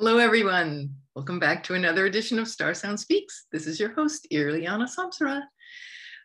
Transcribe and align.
Hello, 0.00 0.16
everyone. 0.16 0.94
Welcome 1.14 1.38
back 1.38 1.62
to 1.64 1.74
another 1.74 2.06
edition 2.06 2.38
of 2.38 2.48
Star 2.48 2.72
Sound 2.72 2.98
Speaks. 2.98 3.44
This 3.52 3.66
is 3.66 3.78
your 3.78 3.92
host, 3.92 4.26
Irliana 4.32 4.88
Samsara. 4.88 5.42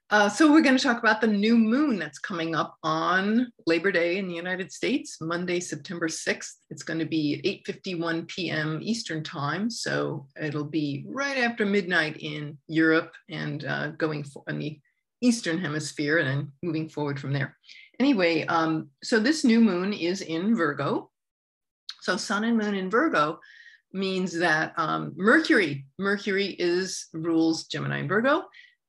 Uh, 0.09 0.29
so 0.29 0.49
we're 0.49 0.61
going 0.61 0.77
to 0.77 0.81
talk 0.81 0.99
about 0.99 1.19
the 1.19 1.27
new 1.27 1.57
moon 1.57 1.99
that's 1.99 2.17
coming 2.17 2.55
up 2.55 2.77
on 2.83 3.51
Labor 3.67 3.91
Day 3.91 4.17
in 4.17 4.29
the 4.29 4.33
United 4.33 4.71
States, 4.71 5.17
Monday, 5.19 5.59
September 5.59 6.07
6th. 6.07 6.53
It's 6.69 6.83
going 6.83 6.99
to 6.99 7.05
be 7.05 7.35
at 7.35 7.75
8.51 7.75 8.29
p.m. 8.29 8.79
Eastern 8.81 9.21
Time. 9.25 9.69
So 9.69 10.25
it'll 10.41 10.63
be 10.63 11.03
right 11.09 11.39
after 11.39 11.65
midnight 11.65 12.15
in 12.21 12.57
Europe 12.69 13.11
and 13.29 13.65
uh, 13.65 13.87
going 13.87 14.23
for, 14.23 14.41
in 14.47 14.57
the 14.57 14.79
Eastern 15.19 15.59
Hemisphere 15.59 16.19
and 16.19 16.29
then 16.29 16.51
moving 16.63 16.87
forward 16.87 17.19
from 17.19 17.33
there. 17.33 17.57
Anyway, 17.99 18.45
um, 18.45 18.87
so 19.03 19.19
this 19.19 19.43
new 19.43 19.59
moon 19.59 19.91
is 19.91 20.21
in 20.21 20.55
Virgo. 20.55 21.11
So 22.03 22.15
sun 22.15 22.45
and 22.45 22.57
moon 22.57 22.75
in 22.75 22.89
Virgo 22.89 23.39
means 23.95 24.33
that 24.33 24.73
um, 24.77 25.13
Mercury, 25.15 25.85
Mercury 25.97 26.47
is 26.59 27.07
rules 27.13 27.65
Gemini 27.65 27.99
and 27.99 28.09
Virgo. 28.09 28.43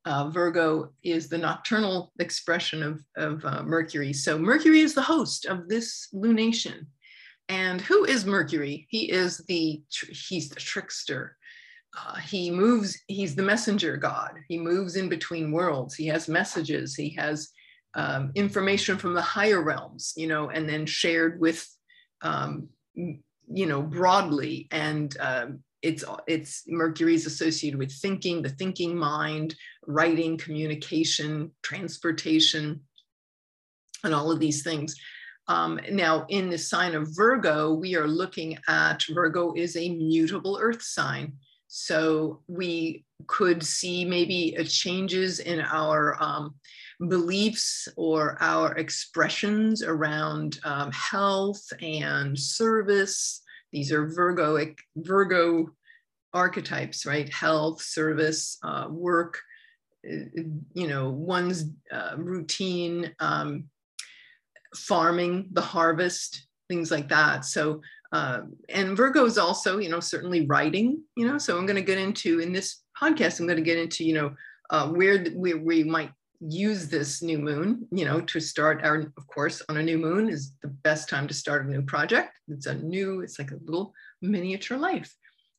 Uh, 0.05 0.29
Virgo 0.31 0.93
is 1.03 1.29
the 1.29 1.39
nocturnal 1.39 2.13
expression 2.19 2.83
of, 2.83 3.01
of 3.17 3.45
uh, 3.45 3.63
Mercury. 3.63 4.13
So 4.13 4.39
Mercury 4.39 4.81
is 4.81 4.95
the 4.95 5.03
host 5.03 5.47
of 5.47 5.69
this 5.69 6.09
lunation. 6.13 6.87
And 7.49 7.81
who 7.81 8.05
is 8.05 8.27
Mercury? 8.27 8.87
He 8.91 9.11
is 9.11 9.39
the, 9.49 9.83
he's 10.11 10.49
the 10.49 10.57
trickster. 10.57 11.37
Uh, 11.97 12.17
he 12.17 12.51
moves, 12.51 12.99
he's 13.07 13.35
the 13.35 13.43
messenger 13.43 13.97
god. 13.97 14.33
He 14.49 14.59
moves 14.59 14.97
in 14.97 15.09
between 15.09 15.53
worlds. 15.53 15.95
He 15.95 16.07
has 16.09 16.29
messages. 16.29 16.95
He 16.95 17.11
has 17.15 17.51
um, 17.95 18.33
information 18.35 18.99
from 18.99 19.15
the 19.15 19.23
higher 19.23 19.63
realms, 19.63 20.13
you 20.17 20.27
know, 20.27 20.51
and 20.51 20.69
then 20.69 20.85
shared 20.85 21.41
with 21.41 21.67
um, 22.23 22.69
you 23.53 23.67
know, 23.67 23.83
broadly. 23.83 24.69
And 24.71 25.17
um, 25.21 25.61
it's, 25.83 26.05
it's 26.27 26.65
Mercury's 26.67 27.27
associated 27.27 27.79
with 27.79 27.93
thinking, 27.93 28.43
the 28.43 28.49
thinking 28.51 28.97
mind, 28.97 29.55
writing, 29.87 30.37
communication, 30.37 31.51
transportation, 31.63 32.81
and 34.05 34.15
all 34.15 34.31
of 34.31 34.41
these 34.41 34.63
things. 34.63 34.97
Um, 35.49 35.79
now, 35.91 36.27
in 36.29 36.51
the 36.51 36.59
sign 36.59 36.95
of 36.95 37.15
Virgo, 37.15 37.73
we 37.73 37.95
are 37.95 38.09
looking 38.09 38.59
at 38.69 39.05
Virgo 39.11 39.53
is 39.55 39.77
a 39.77 39.89
mutable 39.91 40.59
earth 40.61 40.83
sign. 40.83 41.35
So 41.69 42.43
we 42.49 43.05
could 43.27 43.63
see 43.63 44.05
maybe 44.05 44.57
changes 44.65 45.41
in 45.41 45.61
our 45.61 46.21
um, 46.23 46.55
beliefs 47.09 47.89
or 47.97 48.37
our 48.41 48.75
expressions 48.77 49.83
around 49.83 50.59
um, 50.65 50.91
health 50.93 51.63
and 51.81 52.39
service. 52.39 53.43
These 53.73 53.93
are 53.93 54.07
Virgo, 54.07 54.67
Virgo 54.97 55.71
archetypes, 56.33 57.07
right? 57.07 57.33
Health, 57.33 57.83
service, 57.83 58.59
uh, 58.63 58.87
work, 58.91 59.41
uh, 60.09 60.43
you 60.75 60.87
know, 60.87 61.11
one's 61.11 61.65
uh, 61.93 62.15
routine, 62.17 63.15
um, 63.21 63.65
farming, 64.75 65.49
the 65.53 65.61
harvest, 65.61 66.47
things 66.69 66.91
like 66.91 67.09
that. 67.09 67.45
So, 67.45 67.81
uh, 68.13 68.41
and 68.69 68.97
Virgo 68.97 69.25
is 69.25 69.39
also, 69.39 69.79
you 69.79 69.89
know, 69.89 70.01
certainly 70.01 70.47
writing, 70.47 71.03
you 71.17 71.27
know, 71.27 71.39
so 71.39 71.59
I'm 71.59 71.67
going 71.67 71.77
to 71.77 71.83
get 71.83 71.99
into 71.99 72.41
in 72.41 72.53
this 72.53 72.83
podcast, 73.01 73.41
I'm 73.41 73.47
going 73.47 73.57
to 73.57 73.63
get 73.63 73.79
into, 73.79 74.05
you 74.05 74.15
know, 74.15 74.35
uh, 74.71 74.89
where, 74.89 75.25
where 75.31 75.59
we 75.59 75.85
might 75.85 76.11
use 76.41 76.89
this 76.89 77.23
new 77.23 77.39
moon, 77.39 77.87
you 77.91 78.05
know, 78.05 78.21
to 78.21 78.41
start 78.41 78.85
our, 78.85 79.13
of 79.17 79.27
course, 79.27 79.63
on 79.69 79.77
a 79.77 79.83
new 79.83 79.99
moon 79.99 80.29
is 80.29 80.53
the 80.63 80.69
best 80.69 81.09
time 81.09 81.27
to 81.29 81.35
start 81.35 81.67
a 81.67 81.71
new 81.71 81.83
project. 81.83 82.39
It's 82.49 82.67
a 82.67 82.75
new, 82.75 83.21
it's 83.21 83.39
like 83.39 83.51
a 83.51 83.59
little 83.65 83.93
miniature 84.23 84.79
life. 84.79 85.15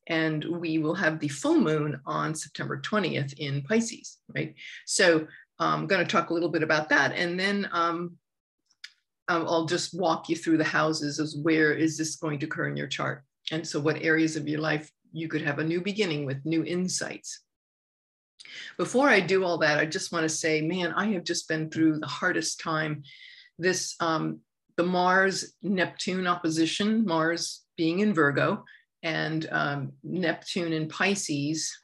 And 0.06 0.44
we 0.44 0.78
will 0.78 0.94
have 0.94 1.20
the 1.20 1.28
full 1.28 1.60
moon 1.60 2.00
on 2.06 2.34
September 2.34 2.80
20th 2.80 3.34
in 3.34 3.62
Pisces, 3.62 4.18
right? 4.34 4.54
So 4.86 5.26
I'm 5.58 5.86
going 5.86 6.04
to 6.04 6.10
talk 6.10 6.30
a 6.30 6.34
little 6.34 6.48
bit 6.48 6.62
about 6.62 6.88
that. 6.88 7.12
And 7.12 7.38
then 7.38 7.68
um, 7.72 8.16
I'll 9.28 9.66
just 9.66 9.98
walk 9.98 10.28
you 10.28 10.36
through 10.36 10.56
the 10.56 10.64
houses 10.64 11.20
as 11.20 11.36
where 11.36 11.72
is 11.72 11.98
this 11.98 12.16
going 12.16 12.38
to 12.38 12.46
occur 12.46 12.68
in 12.68 12.76
your 12.76 12.86
chart. 12.86 13.22
And 13.50 13.66
so 13.66 13.80
what 13.80 14.02
areas 14.02 14.36
of 14.36 14.48
your 14.48 14.60
life 14.60 14.90
you 15.12 15.28
could 15.28 15.42
have 15.42 15.58
a 15.58 15.64
new 15.64 15.80
beginning 15.80 16.26
with 16.26 16.44
new 16.44 16.64
insights. 16.64 17.40
Before 18.76 19.08
I 19.08 19.20
do 19.20 19.44
all 19.44 19.58
that, 19.58 19.78
I 19.78 19.86
just 19.86 20.12
want 20.12 20.24
to 20.24 20.28
say, 20.28 20.60
man, 20.60 20.92
I 20.92 21.12
have 21.12 21.24
just 21.24 21.48
been 21.48 21.70
through 21.70 21.98
the 21.98 22.06
hardest 22.06 22.60
time. 22.60 23.02
This, 23.58 23.94
um, 24.00 24.40
the 24.76 24.84
Mars 24.84 25.54
Neptune 25.62 26.26
opposition, 26.26 27.04
Mars 27.04 27.64
being 27.76 28.00
in 28.00 28.14
Virgo 28.14 28.64
and 29.02 29.46
um, 29.50 29.92
Neptune 30.02 30.72
in 30.72 30.88
Pisces. 30.88 31.76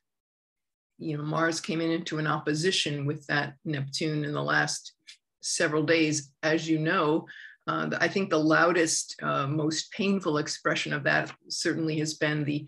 You 0.99 1.17
know, 1.17 1.25
Mars 1.25 1.61
came 1.61 1.81
in 1.81 1.91
into 1.91 2.19
an 2.19 2.27
opposition 2.27 3.05
with 3.05 3.27
that 3.27 3.55
Neptune 3.65 4.25
in 4.25 4.33
the 4.33 4.43
last 4.43 4.93
several 5.41 5.83
days. 5.83 6.31
As 6.43 6.69
you 6.69 6.79
know, 6.79 7.27
uh, 7.67 7.91
I 8.01 8.09
think 8.09 8.31
the 8.31 8.39
loudest, 8.39 9.17
uh, 9.23 9.47
most 9.47 9.91
painful 9.93 10.39
expression 10.39 10.93
of 10.93 11.05
that 11.05 11.35
certainly 11.49 11.99
has 11.99 12.15
been 12.15 12.45
the 12.45 12.67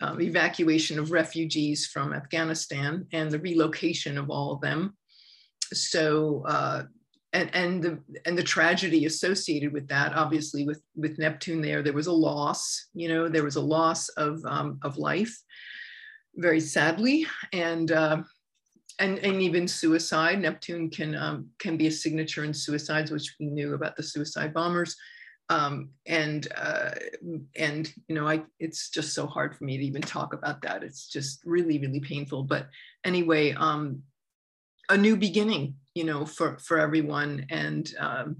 um, 0.00 0.20
evacuation 0.20 0.98
of 0.98 1.10
refugees 1.10 1.86
from 1.86 2.12
Afghanistan 2.12 3.06
and 3.12 3.30
the 3.30 3.38
relocation 3.40 4.16
of 4.18 4.30
all 4.30 4.52
of 4.52 4.60
them. 4.60 4.96
So, 5.72 6.44
uh, 6.46 6.84
and, 7.32 7.50
and, 7.54 7.82
the, 7.82 7.98
and 8.24 8.38
the 8.38 8.42
tragedy 8.42 9.04
associated 9.04 9.72
with 9.72 9.88
that, 9.88 10.14
obviously 10.14 10.64
with, 10.64 10.82
with 10.96 11.18
Neptune 11.18 11.60
there, 11.60 11.82
there 11.82 11.92
was 11.92 12.06
a 12.06 12.12
loss, 12.12 12.88
you 12.94 13.08
know, 13.08 13.28
there 13.28 13.44
was 13.44 13.56
a 13.56 13.60
loss 13.60 14.08
of, 14.10 14.42
um, 14.46 14.78
of 14.82 14.96
life, 14.96 15.36
very 16.36 16.60
sadly. 16.60 17.26
And, 17.52 17.92
uh, 17.92 18.22
and, 18.98 19.18
and 19.18 19.42
even 19.42 19.68
suicide, 19.68 20.40
Neptune 20.40 20.90
can, 20.90 21.14
um, 21.14 21.48
can 21.58 21.76
be 21.76 21.88
a 21.88 21.92
signature 21.92 22.44
in 22.44 22.54
suicides, 22.54 23.10
which 23.10 23.34
we 23.38 23.46
knew 23.46 23.74
about 23.74 23.96
the 23.96 24.02
suicide 24.02 24.54
bombers 24.54 24.96
um, 25.50 25.90
and 26.06 26.46
uh, 26.56 26.90
and 27.56 27.92
you 28.06 28.14
know 28.14 28.26
I 28.26 28.42
it's 28.58 28.90
just 28.90 29.14
so 29.14 29.26
hard 29.26 29.56
for 29.56 29.64
me 29.64 29.78
to 29.78 29.84
even 29.84 30.02
talk 30.02 30.34
about 30.34 30.62
that. 30.62 30.82
It's 30.82 31.08
just 31.08 31.40
really 31.44 31.78
really 31.78 32.00
painful. 32.00 32.44
But 32.44 32.68
anyway, 33.04 33.52
um, 33.52 34.02
a 34.88 34.96
new 34.96 35.16
beginning, 35.16 35.76
you 35.94 36.04
know, 36.04 36.26
for 36.26 36.58
for 36.58 36.78
everyone, 36.78 37.46
and 37.50 37.90
um, 37.98 38.36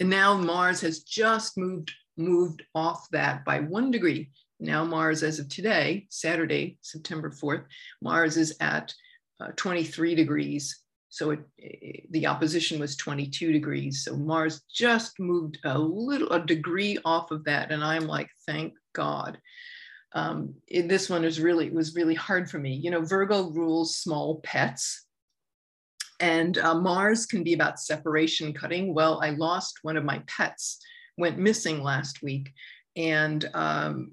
and 0.00 0.10
now 0.10 0.36
Mars 0.36 0.80
has 0.80 1.00
just 1.00 1.56
moved 1.56 1.92
moved 2.16 2.62
off 2.74 3.08
that 3.10 3.44
by 3.44 3.60
one 3.60 3.90
degree. 3.90 4.30
Now 4.60 4.84
Mars, 4.84 5.22
as 5.22 5.38
of 5.38 5.48
today, 5.48 6.06
Saturday, 6.10 6.78
September 6.82 7.30
4th, 7.30 7.64
Mars 8.02 8.36
is 8.36 8.56
at 8.60 8.92
uh, 9.40 9.52
23 9.54 10.16
degrees 10.16 10.82
so 11.10 11.30
it, 11.30 11.40
it, 11.56 12.12
the 12.12 12.26
opposition 12.26 12.78
was 12.78 12.96
22 12.96 13.52
degrees. 13.52 14.04
So 14.04 14.16
Mars 14.16 14.62
just 14.72 15.18
moved 15.18 15.58
a 15.64 15.78
little, 15.78 16.30
a 16.30 16.44
degree 16.44 16.98
off 17.04 17.30
of 17.30 17.44
that. 17.44 17.70
And 17.70 17.82
I'm 17.82 18.06
like, 18.06 18.28
thank 18.46 18.74
God. 18.92 19.38
Um, 20.12 20.54
it, 20.66 20.88
this 20.88 21.08
one 21.08 21.24
is 21.24 21.40
really, 21.40 21.70
was 21.70 21.94
really 21.94 22.14
hard 22.14 22.50
for 22.50 22.58
me. 22.58 22.74
You 22.74 22.90
know, 22.90 23.00
Virgo 23.00 23.50
rules 23.50 23.96
small 23.96 24.40
pets. 24.40 25.06
And 26.20 26.58
uh, 26.58 26.74
Mars 26.74 27.26
can 27.26 27.44
be 27.44 27.54
about 27.54 27.80
separation 27.80 28.52
cutting. 28.52 28.92
Well, 28.92 29.20
I 29.22 29.30
lost 29.30 29.78
one 29.82 29.96
of 29.96 30.04
my 30.04 30.22
pets, 30.26 30.78
went 31.16 31.38
missing 31.38 31.82
last 31.82 32.22
week. 32.22 32.52
And 32.96 33.48
um, 33.54 34.12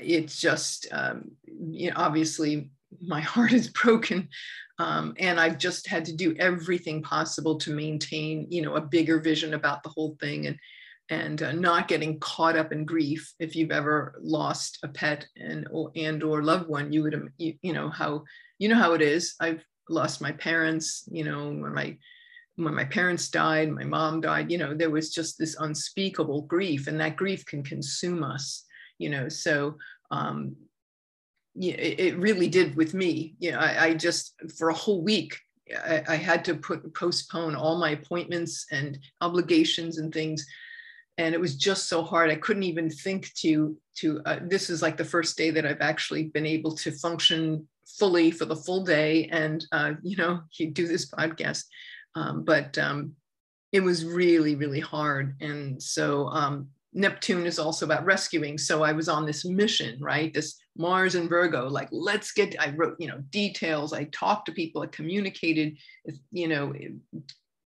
it's 0.00 0.40
just, 0.40 0.88
um, 0.90 1.32
you 1.44 1.90
know, 1.90 1.96
obviously 1.96 2.70
my 3.00 3.20
heart 3.32 3.52
is 3.52 3.68
broken 3.68 4.28
um, 4.78 5.14
and 5.18 5.40
I've 5.40 5.58
just 5.58 5.86
had 5.86 6.04
to 6.06 6.12
do 6.12 6.34
everything 6.38 7.02
possible 7.02 7.56
to 7.58 7.74
maintain, 7.74 8.46
you 8.50 8.62
know, 8.62 8.74
a 8.74 8.80
bigger 8.80 9.20
vision 9.20 9.54
about 9.54 9.82
the 9.82 9.88
whole 9.88 10.16
thing 10.20 10.46
and 10.46 10.58
and 11.08 11.40
uh, 11.40 11.52
not 11.52 11.86
getting 11.86 12.18
caught 12.18 12.56
up 12.56 12.72
in 12.72 12.84
grief. 12.84 13.32
If 13.38 13.54
you've 13.54 13.70
ever 13.70 14.18
lost 14.20 14.80
a 14.82 14.88
pet 14.88 15.24
and 15.36 15.68
or, 15.70 15.92
and 15.94 16.22
or 16.22 16.42
loved 16.42 16.68
one, 16.68 16.92
you 16.92 17.04
would 17.04 17.32
you, 17.38 17.54
you 17.62 17.72
know 17.72 17.88
how 17.88 18.24
you 18.58 18.68
know 18.68 18.76
how 18.76 18.92
it 18.92 19.02
is. 19.02 19.34
I've 19.40 19.64
lost 19.88 20.20
my 20.20 20.32
parents. 20.32 21.08
You 21.10 21.24
know 21.24 21.46
when 21.46 21.72
my 21.72 21.96
when 22.56 22.74
my 22.74 22.84
parents 22.84 23.28
died, 23.28 23.70
my 23.70 23.84
mom 23.84 24.20
died. 24.20 24.50
You 24.50 24.58
know 24.58 24.74
there 24.74 24.90
was 24.90 25.14
just 25.14 25.38
this 25.38 25.56
unspeakable 25.58 26.42
grief, 26.42 26.86
and 26.86 27.00
that 27.00 27.16
grief 27.16 27.46
can 27.46 27.62
consume 27.62 28.22
us. 28.22 28.64
You 28.98 29.10
know 29.10 29.28
so 29.28 29.76
um, 30.10 30.56
you 31.58 31.72
know, 31.72 31.78
it, 31.78 32.00
it 32.00 32.18
really 32.18 32.48
did 32.48 32.76
with 32.76 32.94
me. 32.94 33.34
You 33.38 33.52
know, 33.52 33.58
I, 33.58 33.86
I 33.86 33.94
just 33.94 34.34
for 34.56 34.68
a 34.68 34.74
whole 34.74 35.02
week 35.02 35.38
I, 35.74 36.02
I, 36.08 36.16
had 36.16 36.44
to 36.46 36.54
put 36.54 36.94
postpone 36.94 37.56
all 37.56 37.78
my 37.78 37.90
appointments 37.90 38.66
and 38.70 38.98
obligations 39.20 39.98
and 39.98 40.12
things, 40.12 40.46
and 41.18 41.34
it 41.34 41.40
was 41.40 41.56
just 41.56 41.88
so 41.88 42.02
hard. 42.02 42.30
I 42.30 42.36
couldn't 42.36 42.62
even 42.62 42.90
think 42.90 43.32
to 43.34 43.76
to. 43.96 44.20
Uh, 44.24 44.38
this 44.42 44.70
is 44.70 44.82
like 44.82 44.96
the 44.96 45.04
first 45.04 45.36
day 45.36 45.50
that 45.50 45.66
I've 45.66 45.80
actually 45.80 46.24
been 46.24 46.46
able 46.46 46.74
to 46.76 46.92
function 46.92 47.66
fully 47.86 48.30
for 48.30 48.44
the 48.44 48.56
full 48.56 48.84
day, 48.84 49.28
and 49.32 49.64
uh, 49.72 49.94
you 50.02 50.16
know, 50.16 50.40
do 50.72 50.86
this 50.86 51.10
podcast. 51.10 51.64
Um, 52.14 52.44
but 52.44 52.78
um, 52.78 53.12
it 53.72 53.80
was 53.80 54.04
really 54.04 54.54
really 54.54 54.80
hard, 54.80 55.36
and 55.40 55.82
so 55.82 56.28
um, 56.28 56.68
Neptune 56.92 57.46
is 57.46 57.58
also 57.58 57.86
about 57.86 58.04
rescuing. 58.04 58.56
So 58.56 58.84
I 58.84 58.92
was 58.92 59.08
on 59.08 59.26
this 59.26 59.44
mission, 59.44 59.98
right? 60.00 60.32
This 60.32 60.56
Mars 60.76 61.14
and 61.14 61.28
Virgo, 61.28 61.68
like, 61.68 61.88
let's 61.90 62.32
get, 62.32 62.54
I 62.60 62.70
wrote, 62.70 62.96
you 62.98 63.08
know, 63.08 63.18
details. 63.30 63.92
I 63.92 64.04
talked 64.04 64.46
to 64.46 64.52
people, 64.52 64.82
I 64.82 64.86
communicated, 64.86 65.76
you 66.30 66.48
know, 66.48 66.72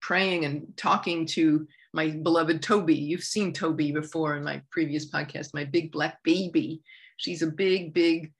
praying 0.01 0.45
and 0.45 0.67
talking 0.77 1.27
to 1.27 1.67
my 1.93 2.11
beloved 2.11 2.63
Toby. 2.63 2.95
You've 2.95 3.25
seen 3.25 3.53
Toby 3.53 3.93
before 3.93 4.37
in 4.37 4.45
my 4.45 4.63
previous 4.71 5.11
podcast, 5.11 5.55
my 5.55 5.65
big 5.65 5.93
black 5.93 6.23
baby. 6.23 6.83
She's 7.17 7.43
a 7.43 7.47
big, 7.47 7.93
big, 7.93 8.33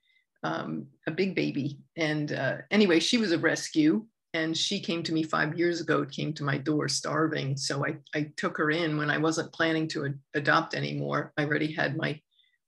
um, 0.43 0.87
a 1.07 1.11
big 1.11 1.35
baby. 1.35 1.79
And 1.97 2.31
uh, 2.31 2.57
anyway, 2.71 2.99
she 2.99 3.17
was 3.17 3.31
a 3.31 3.37
rescue 3.37 4.05
and 4.33 4.57
she 4.57 4.79
came 4.79 5.03
to 5.03 5.13
me 5.13 5.23
five 5.23 5.57
years 5.57 5.81
ago 5.81 6.05
came 6.05 6.33
to 6.33 6.43
my 6.43 6.57
door 6.57 6.87
starving 6.87 7.57
so 7.57 7.85
i, 7.85 7.95
I 8.15 8.31
took 8.37 8.57
her 8.57 8.71
in 8.71 8.97
when 8.97 9.09
i 9.09 9.17
wasn't 9.17 9.53
planning 9.53 9.87
to 9.89 10.05
ad- 10.05 10.19
adopt 10.33 10.73
anymore 10.73 11.33
i 11.37 11.43
already 11.43 11.71
had 11.73 11.97
my 11.97 12.19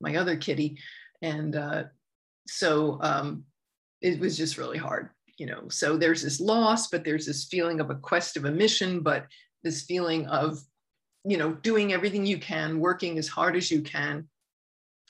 my 0.01 0.17
other 0.17 0.35
kitty 0.35 0.77
and 1.23 1.55
uh, 1.55 1.83
so 2.47 2.99
um, 3.01 3.43
it 4.01 4.19
was 4.19 4.37
just 4.37 4.59
really 4.59 4.77
hard 4.77 5.09
you 5.37 5.47
know. 5.47 5.67
So 5.69 5.97
there's 5.97 6.21
this 6.21 6.39
loss 6.39 6.87
but 6.87 7.03
there's 7.03 7.25
this 7.25 7.45
feeling 7.45 7.79
of 7.79 7.89
a 7.89 7.95
quest 7.95 8.37
of 8.37 8.45
a 8.45 8.51
mission 8.51 9.01
but 9.01 9.25
this 9.63 9.83
feeling 9.83 10.27
of 10.27 10.59
you 11.25 11.37
know 11.37 11.53
doing 11.53 11.93
everything 11.93 12.25
you 12.25 12.37
can 12.37 12.79
working 12.79 13.17
as 13.17 13.27
hard 13.27 13.55
as 13.55 13.71
you 13.71 13.81
can 13.81 14.27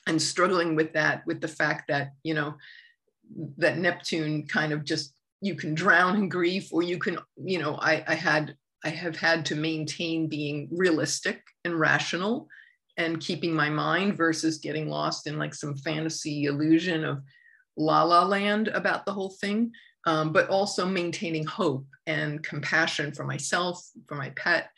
and 0.06 0.20
struggling 0.20 0.74
with 0.76 0.92
that 0.92 1.26
with 1.26 1.40
the 1.40 1.48
fact 1.48 1.88
that 1.88 2.12
you 2.22 2.34
know 2.34 2.54
that 3.58 3.78
neptune 3.78 4.46
kind 4.46 4.72
of 4.72 4.84
just 4.84 5.14
you 5.40 5.54
can 5.54 5.74
drown 5.74 6.16
in 6.16 6.28
grief 6.28 6.68
or 6.72 6.82
you 6.82 6.98
can 6.98 7.18
you 7.36 7.58
know 7.58 7.74
i 7.76 8.04
i 8.06 8.14
had 8.14 8.56
i 8.84 8.88
have 8.88 9.16
had 9.16 9.44
to 9.44 9.56
maintain 9.56 10.28
being 10.28 10.68
realistic 10.70 11.42
and 11.64 11.78
rational 11.78 12.46
and 12.96 13.20
keeping 13.20 13.54
my 13.54 13.68
mind 13.68 14.16
versus 14.16 14.58
getting 14.58 14.88
lost 14.88 15.26
in 15.26 15.38
like 15.38 15.54
some 15.54 15.76
fantasy 15.76 16.44
illusion 16.44 17.04
of 17.04 17.22
la 17.76 18.02
la 18.02 18.24
land 18.24 18.68
about 18.68 19.04
the 19.04 19.12
whole 19.12 19.34
thing 19.40 19.72
um, 20.06 20.32
but 20.32 20.48
also 20.48 20.86
maintaining 20.86 21.44
hope 21.44 21.86
and 22.06 22.42
compassion 22.42 23.12
for 23.12 23.24
myself 23.24 23.84
for 24.06 24.14
my 24.14 24.30
pet 24.30 24.70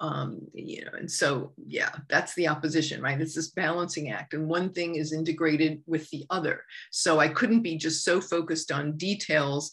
um, 0.00 0.40
you 0.52 0.84
know 0.84 0.90
and 0.98 1.10
so 1.10 1.52
yeah 1.64 1.90
that's 2.08 2.34
the 2.34 2.48
opposition 2.48 3.00
right? 3.00 3.20
It's 3.20 3.36
this 3.36 3.50
balancing 3.50 4.10
act 4.10 4.34
and 4.34 4.48
one 4.48 4.72
thing 4.72 4.96
is 4.96 5.12
integrated 5.12 5.80
with 5.86 6.10
the 6.10 6.24
other. 6.28 6.64
So 6.90 7.20
i 7.20 7.28
couldn't 7.28 7.62
be 7.62 7.76
just 7.76 8.04
so 8.04 8.20
focused 8.20 8.72
on 8.72 8.96
details 8.96 9.70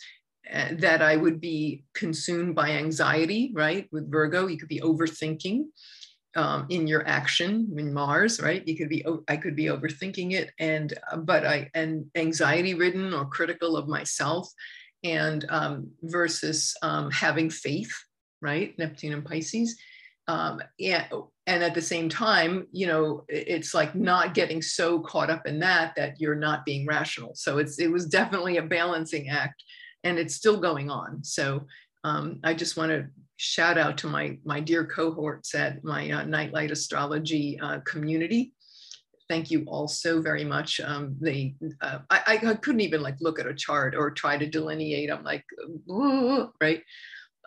uh, 0.52 0.70
that 0.80 1.02
I 1.02 1.16
would 1.16 1.40
be 1.40 1.84
consumed 1.94 2.56
by 2.56 2.72
anxiety, 2.72 3.52
right? 3.54 3.88
With 3.92 4.10
Virgo, 4.10 4.48
you 4.48 4.58
could 4.58 4.70
be 4.70 4.80
overthinking 4.80 5.66
um, 6.36 6.68
in 6.70 6.88
your 6.88 7.08
action 7.08 7.74
in 7.78 7.94
Mars, 7.94 8.42
right? 8.42 8.66
You 8.68 8.78
could 8.78 8.90
be, 8.90 9.06
I 9.28 9.38
could 9.38 9.56
be 9.56 9.66
overthinking 9.66 10.34
it, 10.34 10.52
and 10.60 10.94
uh, 11.12 11.18
but 11.18 11.46
I 11.46 11.70
and 11.74 12.06
anxiety 12.16 12.74
ridden 12.74 13.14
or 13.14 13.26
critical 13.26 13.76
of 13.76 13.88
myself, 13.88 14.50
and 15.04 15.46
um, 15.50 15.92
versus 16.04 16.76
um, 16.82 17.10
having 17.12 17.50
faith, 17.50 17.94
right? 18.42 18.78
Neptune 18.78 19.14
and 19.14 19.26
Pisces, 19.26 19.78
um, 20.28 20.62
and 20.80 21.06
and 21.48 21.64
at 21.64 21.74
the 21.74 21.82
same 21.82 22.10
time, 22.10 22.68
you 22.72 22.86
know, 22.86 23.26
it's 23.28 23.74
like 23.74 23.96
not 23.96 24.36
getting 24.36 24.62
so 24.62 25.00
caught 25.00 25.32
up 25.32 25.48
in 25.48 25.60
that 25.60 25.96
that 25.96 26.22
you're 26.22 26.36
not 26.36 26.64
being 26.64 26.86
rational. 26.86 27.32
So 27.34 27.58
it's 27.58 27.80
it 27.80 27.92
was 27.92 28.06
definitely 28.06 28.58
a 28.58 28.62
balancing 28.62 29.30
act 29.30 29.64
and 30.04 30.20
it's 30.20 30.36
still 30.36 30.60
going 30.60 30.90
on. 30.90 31.24
So 31.24 31.66
um, 32.04 32.40
I 32.44 32.54
just 32.54 32.78
want 32.78 32.92
to 32.92 33.08
shout 33.42 33.78
out 33.78 33.98
to 33.98 34.08
my, 34.08 34.38
my 34.44 34.60
dear 34.60 34.86
cohorts 34.86 35.56
at 35.56 35.82
my 35.82 36.12
uh, 36.12 36.26
Nightlight 36.26 36.72
Astrology 36.72 37.58
uh, 37.62 37.80
community. 37.80 38.52
Thank 39.30 39.50
you 39.50 39.64
all 39.66 39.88
so 39.88 40.22
very 40.22 40.44
much. 40.44 40.82
Um, 40.82 41.16
they, 41.22 41.56
uh, 41.80 42.00
I, 42.10 42.38
I 42.44 42.56
couldn't 42.56 42.82
even 42.82 43.02
like 43.02 43.16
look 43.22 43.40
at 43.40 43.48
a 43.48 43.54
chart 43.54 43.96
or 43.96 44.12
try 44.12 44.38
to 44.38 44.46
delineate. 44.46 45.10
I'm 45.10 45.24
like, 45.24 45.46
right? 46.60 46.84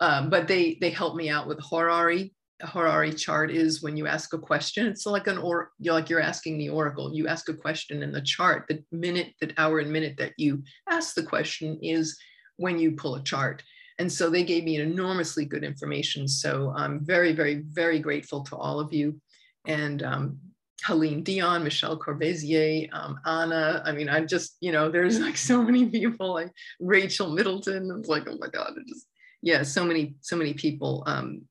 Um, 0.01 0.31
but 0.31 0.49
they 0.49 0.79
they 0.81 0.89
help 0.89 1.15
me 1.15 1.29
out 1.29 1.47
with 1.47 1.61
Horary. 1.61 2.33
A 2.63 2.67
Horary 2.67 3.13
chart 3.13 3.51
is 3.51 3.83
when 3.83 3.97
you 3.97 4.07
ask 4.07 4.33
a 4.33 4.39
question. 4.39 4.87
It's 4.87 5.05
like 5.05 5.27
an 5.27 5.37
or 5.37 5.73
you're 5.79 5.93
like 5.93 6.09
you're 6.09 6.21
asking 6.21 6.57
the 6.57 6.71
oracle. 6.71 7.13
You 7.13 7.29
ask 7.29 7.51
a 7.51 7.55
question 7.55 8.03
in 8.03 8.13
the 8.13 8.23
chart. 8.23 8.65
The 8.69 8.83
minute, 8.93 9.35
the 9.41 9.53
hour 9.59 9.81
and 9.81 9.93
minute 9.93 10.17
that 10.17 10.33
you 10.39 10.63
ask 10.89 11.15
the 11.15 11.23
question 11.23 11.79
is 11.83 12.17
when 12.57 12.79
you 12.79 12.93
pull 12.93 13.17
a 13.17 13.23
chart. 13.23 13.63
And 14.03 14.11
so 14.11 14.29
they 14.29 14.43
gave 14.43 14.65
me 14.65 14.81
enormously 14.81 15.45
good 15.45 15.63
information. 15.63 16.27
So 16.27 16.75
I'm 16.77 17.05
very, 17.05 17.33
very, 17.33 17.63
very 17.69 18.01
grateful 18.01 18.43
to 18.47 18.57
all 18.57 18.81
of 18.81 18.93
you. 18.93 19.21
And 19.65 20.03
um, 20.03 20.39
Helene 20.85 21.23
Dion, 21.23 21.63
Michelle 21.63 21.97
Corvazier, 21.97 22.89
um, 22.93 23.21
Anna. 23.25 23.81
I 23.87 23.93
mean, 23.93 24.09
I 24.09 24.25
just, 24.25 24.57
you 24.61 24.73
know, 24.73 24.91
there's 24.91 25.21
like 25.21 25.37
so 25.37 25.63
many 25.63 25.87
people, 25.87 26.35
like 26.35 26.51
Rachel 26.81 27.31
Middleton. 27.31 27.97
It's 27.97 28.09
like, 28.09 28.27
oh 28.29 28.37
my 28.41 28.49
God, 28.49 28.73
it 28.77 28.89
just, 28.89 29.07
yeah, 29.41 29.63
so 29.63 29.85
many, 29.85 30.17
so 30.21 30.35
many 30.35 30.53
people. 30.53 31.05
Um, 31.07 31.43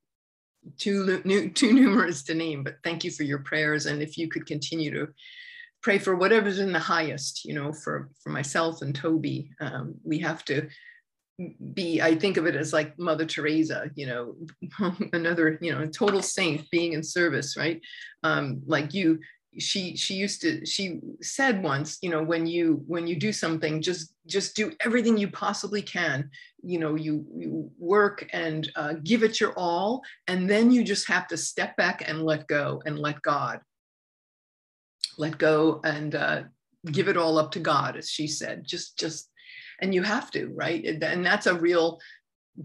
too, 0.78 1.22
too 1.56 1.72
numerous 1.72 2.22
to 2.24 2.34
name, 2.36 2.66
but 2.66 2.76
thank 2.84 3.06
you 3.06 3.12
for 3.12 3.24
your 3.24 3.40
prayers. 3.40 3.86
And 3.86 4.02
if 4.02 4.18
you 4.18 4.28
could 4.28 4.46
continue 4.46 4.92
to 4.92 5.08
pray 5.82 6.00
for 6.00 6.18
whatever's 6.18 6.60
in 6.60 6.74
the 6.74 6.80
highest, 6.80 7.46
you 7.46 7.54
know, 7.54 7.72
for, 7.72 8.10
for 8.22 8.30
myself 8.30 8.82
and 8.82 8.94
Toby, 8.94 9.52
um, 9.62 9.96
we 10.04 10.20
have 10.20 10.44
to 10.46 10.68
be 11.74 12.02
i 12.02 12.14
think 12.14 12.38
of 12.38 12.46
it 12.46 12.56
as 12.56 12.72
like 12.72 12.98
mother 13.00 13.26
teresa 13.26 13.90
you 13.96 14.06
know 14.06 14.36
another 15.14 15.58
you 15.62 15.72
know 15.72 15.82
a 15.82 15.88
total 15.88 16.22
saint 16.22 16.70
being 16.70 16.94
in 16.94 17.04
service 17.04 17.58
right? 17.58 17.82
Um 18.24 18.62
like 18.66 18.94
you 18.94 19.20
she 19.60 19.98
she 19.98 20.14
used 20.14 20.42
to 20.42 20.66
she 20.66 21.00
said 21.22 21.62
once 21.62 21.98
you 22.02 22.10
know 22.10 22.24
when 22.24 22.46
you 22.46 22.84
when 22.88 23.06
you 23.06 23.18
do 23.18 23.34
something 23.34 23.82
just 23.82 24.14
just 24.26 24.56
do 24.56 24.72
everything 24.80 25.18
you 25.18 25.30
possibly 25.30 25.82
can. 25.82 26.30
You 26.64 26.80
know 26.80 26.96
you, 26.96 27.26
you 27.36 27.72
work 27.80 28.28
and 28.32 28.72
uh, 28.76 28.94
give 29.04 29.24
it 29.24 29.40
your 29.40 29.54
all 29.58 30.04
and 30.28 30.50
then 30.50 30.72
you 30.72 30.84
just 30.84 31.08
have 31.08 31.28
to 31.30 31.38
step 31.38 31.76
back 31.76 32.08
and 32.08 32.24
let 32.24 32.48
go 32.48 32.82
and 32.86 33.00
let 33.00 33.22
god. 33.22 33.60
Let 35.18 35.38
go 35.38 35.82
and 35.84 36.16
uh, 36.16 36.44
give 36.86 37.08
it 37.08 37.18
all 37.18 37.38
up 37.38 37.52
to 37.52 37.60
god 37.60 37.98
as 37.98 38.10
she 38.10 38.28
said. 38.28 38.64
Just 38.64 38.98
just 38.98 39.31
and 39.82 39.94
you 39.94 40.04
have 40.04 40.32
to, 40.32 40.48
right? 40.56 40.84
And 40.86 41.26
that's 41.26 41.48
a 41.48 41.56
real 41.56 42.00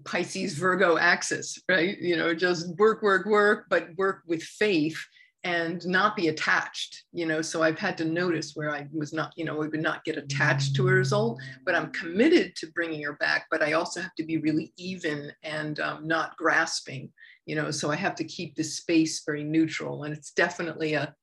Pisces 0.04 0.54
Virgo 0.54 0.98
axis, 0.98 1.58
right? 1.68 1.99
You 1.99 2.16
know, 2.16 2.35
just 2.35 2.76
work, 2.76 3.02
work, 3.02 3.26
work, 3.26 3.66
but 3.70 3.88
work 3.96 4.23
with 4.26 4.42
faith 4.42 4.99
and 5.44 5.87
not 5.87 6.16
be 6.16 6.26
attached, 6.26 7.04
you 7.12 7.25
know. 7.25 7.40
So 7.40 7.62
I've 7.62 7.78
had 7.78 7.96
to 7.99 8.04
notice 8.04 8.56
where 8.56 8.75
I 8.75 8.88
was 8.92 9.12
not, 9.12 9.32
you 9.37 9.44
know, 9.44 9.62
I 9.62 9.68
would 9.68 9.80
not 9.80 10.04
get 10.04 10.18
attached 10.18 10.75
to 10.75 10.88
a 10.88 10.92
result, 10.92 11.40
but 11.64 11.75
I'm 11.76 11.92
committed 11.92 12.56
to 12.56 12.66
bringing 12.73 13.02
her 13.04 13.12
back. 13.14 13.46
But 13.50 13.62
I 13.62 13.75
also 13.75 14.00
have 14.00 14.14
to 14.16 14.25
be 14.25 14.38
really 14.38 14.73
even 14.76 15.32
and 15.44 15.78
um, 15.78 16.06
not 16.06 16.37
grasping, 16.37 17.12
you 17.46 17.54
know. 17.54 17.70
So 17.70 17.92
I 17.92 17.96
have 17.96 18.16
to 18.16 18.25
keep 18.25 18.56
this 18.56 18.76
space 18.76 19.23
very 19.25 19.44
neutral, 19.44 20.02
and 20.02 20.12
it's 20.12 20.32
definitely 20.32 20.94
a 20.94 21.14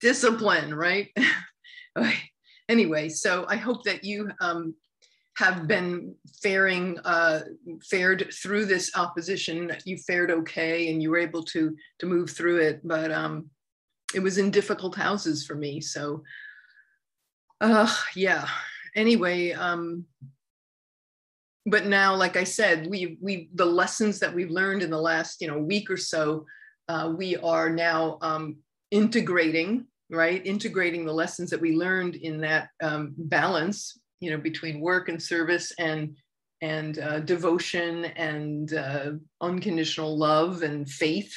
discipline, 0.00 0.74
right? 0.74 1.08
anyway, 2.70 3.10
so 3.10 3.44
I 3.48 3.56
hope 3.56 3.84
that 3.84 4.02
you 4.02 4.30
um, 4.40 4.74
have 5.36 5.66
been 5.66 6.14
faring 6.42 6.98
uh, 7.04 7.40
fared 7.82 8.32
through 8.32 8.66
this 8.66 8.90
opposition. 8.96 9.72
You 9.84 9.96
fared 9.98 10.30
okay, 10.30 10.90
and 10.90 11.02
you 11.02 11.10
were 11.10 11.18
able 11.18 11.42
to 11.44 11.74
to 12.00 12.06
move 12.06 12.30
through 12.30 12.58
it. 12.58 12.80
But 12.84 13.10
um, 13.10 13.50
it 14.14 14.20
was 14.20 14.38
in 14.38 14.50
difficult 14.50 14.94
houses 14.94 15.46
for 15.46 15.54
me. 15.54 15.80
So, 15.80 16.22
uh, 17.60 17.92
yeah. 18.14 18.46
Anyway, 18.94 19.52
um, 19.52 20.04
but 21.64 21.86
now, 21.86 22.14
like 22.14 22.36
I 22.36 22.44
said, 22.44 22.86
we 22.88 23.16
we 23.20 23.48
the 23.54 23.64
lessons 23.66 24.18
that 24.20 24.34
we've 24.34 24.50
learned 24.50 24.82
in 24.82 24.90
the 24.90 25.00
last 25.00 25.40
you 25.40 25.48
know 25.48 25.58
week 25.58 25.90
or 25.90 25.96
so, 25.96 26.44
uh, 26.88 27.12
we 27.16 27.36
are 27.36 27.70
now 27.70 28.18
um, 28.20 28.56
integrating 28.90 29.86
right 30.10 30.44
integrating 30.46 31.06
the 31.06 31.12
lessons 31.12 31.48
that 31.48 31.60
we 31.60 31.74
learned 31.74 32.16
in 32.16 32.38
that 32.42 32.68
um, 32.82 33.14
balance 33.16 33.98
you 34.22 34.30
know 34.30 34.38
between 34.38 34.80
work 34.80 35.08
and 35.08 35.20
service 35.20 35.72
and 35.78 36.16
and 36.62 37.00
uh, 37.00 37.18
devotion 37.18 38.04
and 38.04 38.72
uh, 38.72 39.10
unconditional 39.40 40.16
love 40.16 40.62
and 40.62 40.88
faith 40.88 41.34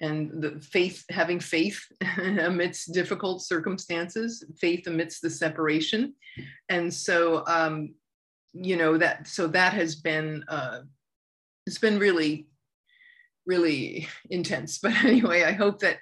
and 0.00 0.42
the 0.42 0.60
faith 0.60 1.04
having 1.08 1.38
faith 1.38 1.80
amidst 2.18 2.92
difficult 2.92 3.42
circumstances 3.42 4.44
faith 4.58 4.88
amidst 4.88 5.22
the 5.22 5.30
separation. 5.30 6.14
And 6.68 6.92
so 6.92 7.44
um, 7.46 7.94
you 8.52 8.76
know 8.76 8.98
that 8.98 9.28
so 9.28 9.46
that 9.46 9.72
has 9.72 9.94
been 9.94 10.44
uh, 10.48 10.80
it's 11.66 11.78
been 11.78 11.98
really 11.98 12.48
really 13.46 14.08
intense. 14.30 14.78
But 14.78 14.92
anyway 15.04 15.44
i 15.44 15.52
hope 15.52 15.78
that 15.80 15.98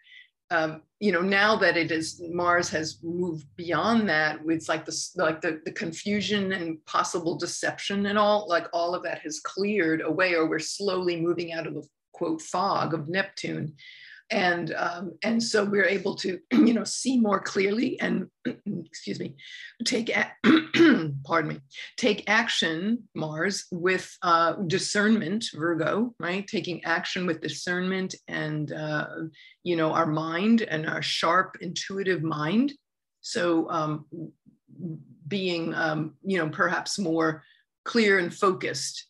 um, 0.55 0.83
you 1.01 1.13
know 1.13 1.21
now 1.21 1.57
that 1.57 1.77
it 1.77 1.91
is 1.91 2.23
mars 2.31 2.69
has 2.69 2.99
moved 3.03 3.47
beyond 3.57 4.09
that 4.09 4.39
it's 4.47 4.69
like 4.69 4.85
the 4.85 5.11
like 5.17 5.41
the, 5.41 5.61
the 5.65 5.73
confusion 5.73 6.53
and 6.53 6.85
possible 6.87 7.37
deception 7.37 8.07
and 8.07 8.19
all 8.19 8.47
like 8.49 8.67
all 8.73 8.95
of 8.95 9.03
that 9.03 9.19
has 9.19 9.41
cleared 9.41 10.01
away 10.01 10.35
or 10.35 10.49
we're 10.49 10.59
slowly 10.59 11.21
moving 11.21 11.53
out 11.53 11.67
of 11.67 11.75
the 11.75 11.87
quote 12.13 12.41
fog 12.41 12.95
of 12.95 13.09
neptune 13.09 13.75
and 14.35 14.75
um, 14.75 15.13
and 15.23 15.43
so 15.43 15.65
we're 15.65 15.87
able 15.87 16.15
to 16.17 16.39
you 16.53 16.75
know 16.75 16.85
see 16.85 17.19
more 17.19 17.41
clearly 17.41 17.99
and 18.01 18.29
excuse 18.85 19.19
me 19.21 19.35
take 19.85 20.15
pardon 21.25 21.49
me 21.49 21.61
take 21.97 22.25
action 22.29 23.03
mars 23.15 23.67
with 23.71 24.17
uh, 24.23 24.55
discernment 24.67 25.47
virgo 25.55 26.15
right? 26.19 26.47
Taking 26.47 26.85
action 26.85 27.27
with 27.27 27.41
discernment 27.41 28.15
and 28.29 28.73
uh, 28.73 29.07
you 29.63 29.77
know 29.77 29.93
our 29.93 30.07
mind 30.07 30.63
and 30.63 30.89
our 30.89 31.03
sharp 31.03 31.59
intuitive 31.61 32.23
mind. 32.23 32.73
So 33.21 33.69
um, 33.71 34.07
being 35.29 35.75
um, 35.75 36.15
you 36.25 36.39
know 36.39 36.49
perhaps 36.49 36.99
more 36.99 37.43
clear 37.85 38.19
and 38.19 38.33
focused 38.33 39.07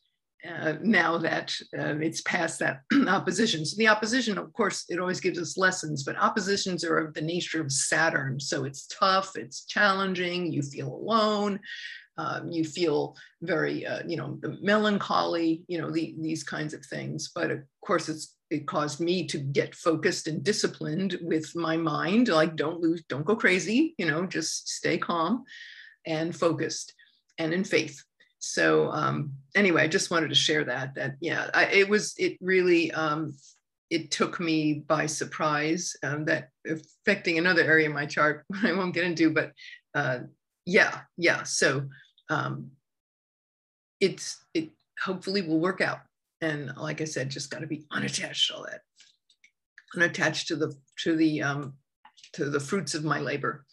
uh, 0.48 0.74
now 0.82 1.18
that 1.18 1.56
uh, 1.78 1.96
it's 1.98 2.20
past 2.22 2.58
that 2.58 2.82
opposition. 3.08 3.64
So 3.64 3.76
the 3.76 3.88
opposition, 3.88 4.38
of 4.38 4.52
course, 4.52 4.84
it 4.88 5.00
always 5.00 5.20
gives 5.20 5.38
us 5.38 5.56
lessons, 5.56 6.04
but 6.04 6.16
oppositions 6.18 6.84
are 6.84 6.98
of 6.98 7.14
the 7.14 7.22
nature 7.22 7.60
of 7.60 7.72
Saturn. 7.72 8.38
So 8.38 8.64
it's 8.64 8.86
tough, 8.86 9.36
it's 9.36 9.64
challenging, 9.64 10.52
you 10.52 10.62
feel 10.62 10.88
alone, 10.88 11.60
um, 12.16 12.50
you 12.50 12.64
feel 12.64 13.16
very, 13.42 13.86
uh, 13.86 14.02
you 14.06 14.16
know, 14.16 14.38
the 14.40 14.58
melancholy, 14.60 15.64
you 15.66 15.80
know, 15.80 15.90
the, 15.90 16.14
these 16.20 16.44
kinds 16.44 16.74
of 16.74 16.84
things. 16.84 17.30
But 17.34 17.50
of 17.50 17.60
course, 17.84 18.08
it's 18.08 18.36
it 18.50 18.66
caused 18.66 19.00
me 19.00 19.26
to 19.26 19.38
get 19.38 19.74
focused 19.74 20.28
and 20.28 20.44
disciplined 20.44 21.18
with 21.22 21.56
my 21.56 21.76
mind. 21.76 22.28
Like, 22.28 22.54
don't 22.54 22.80
lose, 22.80 23.02
don't 23.08 23.24
go 23.24 23.34
crazy, 23.34 23.94
you 23.98 24.06
know, 24.06 24.26
just 24.26 24.68
stay 24.68 24.98
calm 24.98 25.44
and 26.06 26.36
focused 26.36 26.94
and 27.38 27.52
in 27.52 27.64
faith 27.64 28.00
so 28.44 28.90
um, 28.90 29.32
anyway, 29.54 29.82
I 29.82 29.88
just 29.88 30.10
wanted 30.10 30.28
to 30.28 30.34
share 30.34 30.64
that. 30.64 30.94
That 30.94 31.16
yeah, 31.20 31.48
I, 31.54 31.64
it 31.66 31.88
was 31.88 32.14
it 32.18 32.36
really 32.40 32.92
um, 32.92 33.34
it 33.88 34.10
took 34.10 34.38
me 34.38 34.84
by 34.86 35.06
surprise. 35.06 35.96
Um, 36.02 36.26
that 36.26 36.50
affecting 36.68 37.38
another 37.38 37.62
area 37.62 37.88
of 37.88 37.94
my 37.94 38.04
chart 38.04 38.44
I 38.62 38.72
won't 38.72 38.94
get 38.94 39.04
into, 39.04 39.30
but 39.30 39.52
uh, 39.94 40.20
yeah, 40.66 41.00
yeah. 41.16 41.42
So 41.44 41.88
um, 42.28 42.70
it's 43.98 44.44
it 44.52 44.70
hopefully 45.02 45.40
will 45.40 45.60
work 45.60 45.80
out. 45.80 46.00
And 46.42 46.76
like 46.76 47.00
I 47.00 47.04
said, 47.04 47.30
just 47.30 47.50
got 47.50 47.60
to 47.60 47.66
be 47.66 47.86
unattached 47.90 48.48
to 48.48 48.56
all 48.56 48.66
that, 48.70 48.82
unattached 49.96 50.48
to 50.48 50.56
the 50.56 50.74
to 51.02 51.16
the 51.16 51.42
um, 51.42 51.74
to 52.34 52.50
the 52.50 52.60
fruits 52.60 52.94
of 52.94 53.04
my 53.04 53.20
labor. 53.20 53.64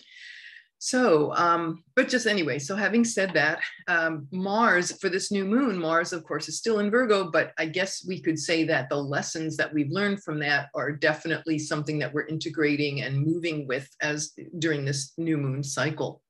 So, 0.84 1.32
um, 1.36 1.84
but 1.96 2.10
just 2.10 2.26
anyway, 2.26 2.58
so 2.58 2.76
having 2.76 3.06
said 3.06 3.36
that, 3.36 3.60
um, 3.88 4.28
Mars 4.32 5.00
for 5.00 5.10
this 5.10 5.32
new 5.32 5.46
moon, 5.46 5.78
Mars, 5.78 6.12
of 6.12 6.24
course, 6.24 6.50
is 6.50 6.58
still 6.58 6.80
in 6.80 6.90
Virgo, 6.90 7.30
but 7.30 7.54
I 7.60 7.68
guess 7.68 8.04
we 8.04 8.20
could 8.20 8.40
say 8.40 8.64
that 8.64 8.90
the 8.90 8.96
lessons 8.96 9.56
that 9.58 9.72
we've 9.72 9.92
learned 9.92 10.24
from 10.24 10.40
that 10.40 10.70
are 10.74 10.92
definitely 10.92 11.60
something 11.60 12.00
that 12.00 12.12
we're 12.12 12.26
integrating 12.26 13.04
and 13.04 13.24
moving 13.24 13.68
with 13.68 13.88
as 14.02 14.32
during 14.58 14.84
this 14.84 15.14
new 15.20 15.38
moon 15.38 15.64
cycle. 15.64 16.24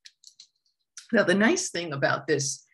Now, 1.13 1.23
the 1.23 1.33
nice 1.33 1.69
thing 1.69 1.93
about 1.93 2.27
this, 2.27 2.65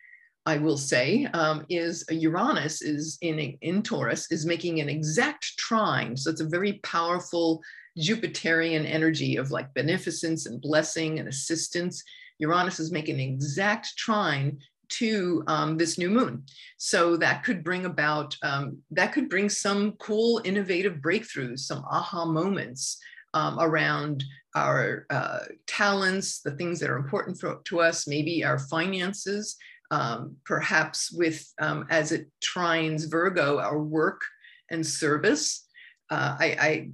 I 0.46 0.58
will 0.58 0.78
say, 0.78 1.26
um, 1.26 1.64
is 1.68 2.04
Uranus 2.10 2.82
is 2.82 3.18
in, 3.20 3.38
in 3.38 3.84
Taurus 3.84 4.32
is 4.32 4.44
making 4.44 4.80
an 4.80 4.88
exact 4.88 5.56
trine. 5.58 6.16
So 6.16 6.28
it's 6.28 6.40
a 6.40 6.48
very 6.48 6.80
powerful 6.82 7.62
Jupiterian 7.98 8.86
energy 8.86 9.36
of 9.36 9.50
like 9.50 9.74
beneficence 9.74 10.46
and 10.46 10.60
blessing 10.60 11.18
and 11.18 11.28
assistance. 11.28 12.02
Uranus 12.38 12.78
is 12.80 12.92
making 12.92 13.16
an 13.16 13.20
exact 13.20 13.96
trine 13.96 14.58
to 14.88 15.44
um, 15.46 15.76
this 15.76 15.98
new 15.98 16.08
moon. 16.08 16.44
So 16.78 17.16
that 17.18 17.44
could 17.44 17.62
bring 17.62 17.84
about, 17.84 18.36
um, 18.42 18.78
that 18.92 19.12
could 19.12 19.28
bring 19.28 19.48
some 19.48 19.92
cool, 19.92 20.40
innovative 20.44 20.94
breakthroughs, 20.94 21.60
some 21.60 21.84
aha 21.90 22.24
moments 22.24 22.98
um, 23.34 23.58
around 23.60 24.24
our 24.54 25.06
uh, 25.10 25.40
talents, 25.66 26.40
the 26.40 26.52
things 26.52 26.80
that 26.80 26.90
are 26.90 26.96
important 26.96 27.38
for, 27.38 27.60
to 27.64 27.80
us, 27.80 28.06
maybe 28.06 28.44
our 28.44 28.58
finances, 28.58 29.56
um, 29.90 30.36
perhaps 30.44 31.12
with, 31.12 31.46
um, 31.60 31.86
as 31.90 32.12
it 32.12 32.28
trines 32.42 33.10
Virgo, 33.10 33.58
our 33.58 33.78
work 33.78 34.22
and 34.70 34.86
service. 34.86 35.66
Uh, 36.10 36.36
I, 36.38 36.46
I 36.60 36.90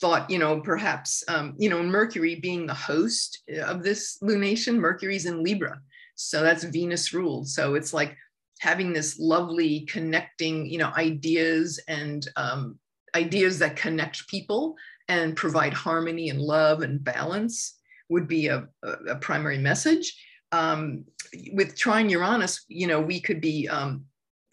thought, 0.00 0.30
you 0.30 0.38
know, 0.38 0.60
perhaps, 0.60 1.24
um, 1.28 1.54
you 1.58 1.68
know, 1.68 1.82
Mercury 1.82 2.36
being 2.36 2.66
the 2.66 2.74
host 2.74 3.42
of 3.62 3.82
this 3.82 4.18
lunation, 4.22 4.76
Mercury's 4.76 5.26
in 5.26 5.42
Libra. 5.42 5.80
So 6.14 6.42
that's 6.42 6.64
Venus 6.64 7.12
ruled. 7.12 7.48
So 7.48 7.74
it's 7.74 7.92
like 7.92 8.16
having 8.60 8.92
this 8.92 9.18
lovely 9.18 9.80
connecting, 9.80 10.66
you 10.66 10.78
know, 10.78 10.92
ideas 10.96 11.80
and 11.88 12.26
um, 12.36 12.78
ideas 13.14 13.58
that 13.58 13.76
connect 13.76 14.28
people 14.28 14.76
and 15.08 15.36
provide 15.36 15.72
harmony 15.72 16.30
and 16.30 16.40
love 16.40 16.82
and 16.82 17.02
balance 17.02 17.78
would 18.08 18.28
be 18.28 18.48
a, 18.48 18.66
a 19.08 19.16
primary 19.16 19.58
message. 19.58 20.14
Um, 20.52 21.04
with 21.52 21.76
trine 21.76 22.08
Uranus, 22.08 22.64
you 22.68 22.86
know, 22.86 23.00
we 23.00 23.20
could 23.20 23.40
be 23.40 23.68
um, 23.68 24.04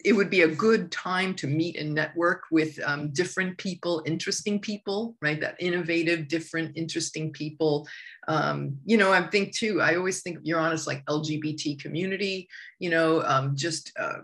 it 0.04 0.12
would 0.12 0.28
be 0.28 0.42
a 0.42 0.48
good 0.48 0.92
time 0.92 1.34
to 1.34 1.46
meet 1.46 1.78
and 1.78 1.94
network 1.94 2.42
with 2.50 2.78
um, 2.84 3.10
different 3.12 3.56
people, 3.56 4.02
interesting 4.04 4.60
people, 4.60 5.16
right? 5.22 5.40
That 5.40 5.56
innovative, 5.58 6.28
different, 6.28 6.76
interesting 6.76 7.32
people. 7.32 7.88
Um, 8.28 8.76
you 8.84 8.98
know, 8.98 9.12
I 9.12 9.26
think 9.26 9.56
too, 9.56 9.80
I 9.80 9.96
always 9.96 10.20
think 10.20 10.36
of 10.36 10.44
honest, 10.58 10.86
like 10.86 11.04
LGBT 11.06 11.80
community, 11.80 12.48
you 12.78 12.90
know, 12.90 13.22
um, 13.22 13.56
just, 13.56 13.92
uh, 13.98 14.18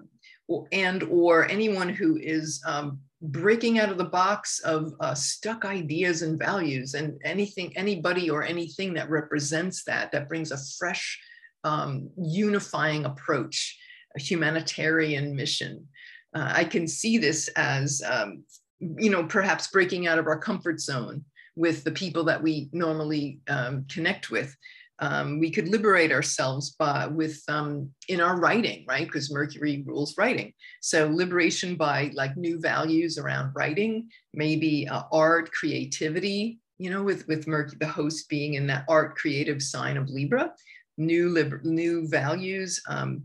and 0.71 1.03
or 1.05 1.49
anyone 1.49 1.89
who 1.89 2.19
is 2.19 2.63
um, 2.67 2.99
breaking 3.23 3.79
out 3.79 3.89
of 3.89 3.97
the 3.97 4.05
box 4.05 4.61
of 4.61 4.93
uh, 5.01 5.15
stuck 5.15 5.65
ideas 5.65 6.21
and 6.21 6.39
values 6.39 6.93
and 6.95 7.19
anything, 7.25 7.75
anybody 7.77 8.29
or 8.29 8.43
anything 8.43 8.93
that 8.95 9.09
represents 9.09 9.85
that, 9.85 10.13
that 10.13 10.29
brings 10.29 10.53
a 10.53 10.59
fresh, 10.79 11.19
um, 11.65 12.11
unifying 12.19 13.05
approach 13.07 13.79
a 14.17 14.21
humanitarian 14.21 15.35
mission. 15.35 15.87
Uh, 16.35 16.53
I 16.55 16.65
can 16.65 16.87
see 16.87 17.19
this 17.19 17.49
as, 17.57 18.03
um, 18.09 18.45
you 18.79 19.11
know, 19.11 19.25
perhaps 19.25 19.69
breaking 19.69 20.07
out 20.07 20.19
of 20.19 20.27
our 20.27 20.39
comfort 20.39 20.81
zone 20.81 21.25
with 21.57 21.85
the 21.85 21.91
people 21.91 22.25
that 22.25 22.43
we 22.43 22.69
normally 22.73 23.41
um, 23.49 23.85
connect 23.89 24.31
with. 24.31 24.57
Um, 25.01 25.41
we 25.41 25.51
could 25.51 25.69
liberate 25.69 26.13
ourselves 26.13 26.71
by 26.79 27.07
with 27.07 27.43
um, 27.49 27.91
in 28.09 28.21
our 28.21 28.39
writing, 28.39 28.85
right? 28.87 29.07
Because 29.07 29.33
Mercury 29.33 29.83
rules 29.87 30.17
writing. 30.19 30.53
So 30.83 31.09
liberation 31.09 31.77
by 31.77 32.11
like 32.15 32.37
new 32.37 32.61
values 32.61 33.17
around 33.17 33.53
writing, 33.55 34.09
maybe 34.35 34.87
uh, 34.89 35.05
art, 35.11 35.51
creativity. 35.53 36.61
You 36.79 36.91
know, 36.91 37.03
with 37.03 37.27
with 37.29 37.47
Mercury, 37.47 37.79
the 37.81 37.87
host 37.87 38.29
being 38.29 38.55
in 38.55 38.67
that 38.69 38.85
art 38.89 39.17
creative 39.17 39.63
sign 39.63 39.97
of 39.97 40.09
Libra, 40.09 40.53
new 40.97 41.31
liber- 41.31 41.63
new 41.65 42.07
values. 42.09 42.81
Um, 42.89 43.25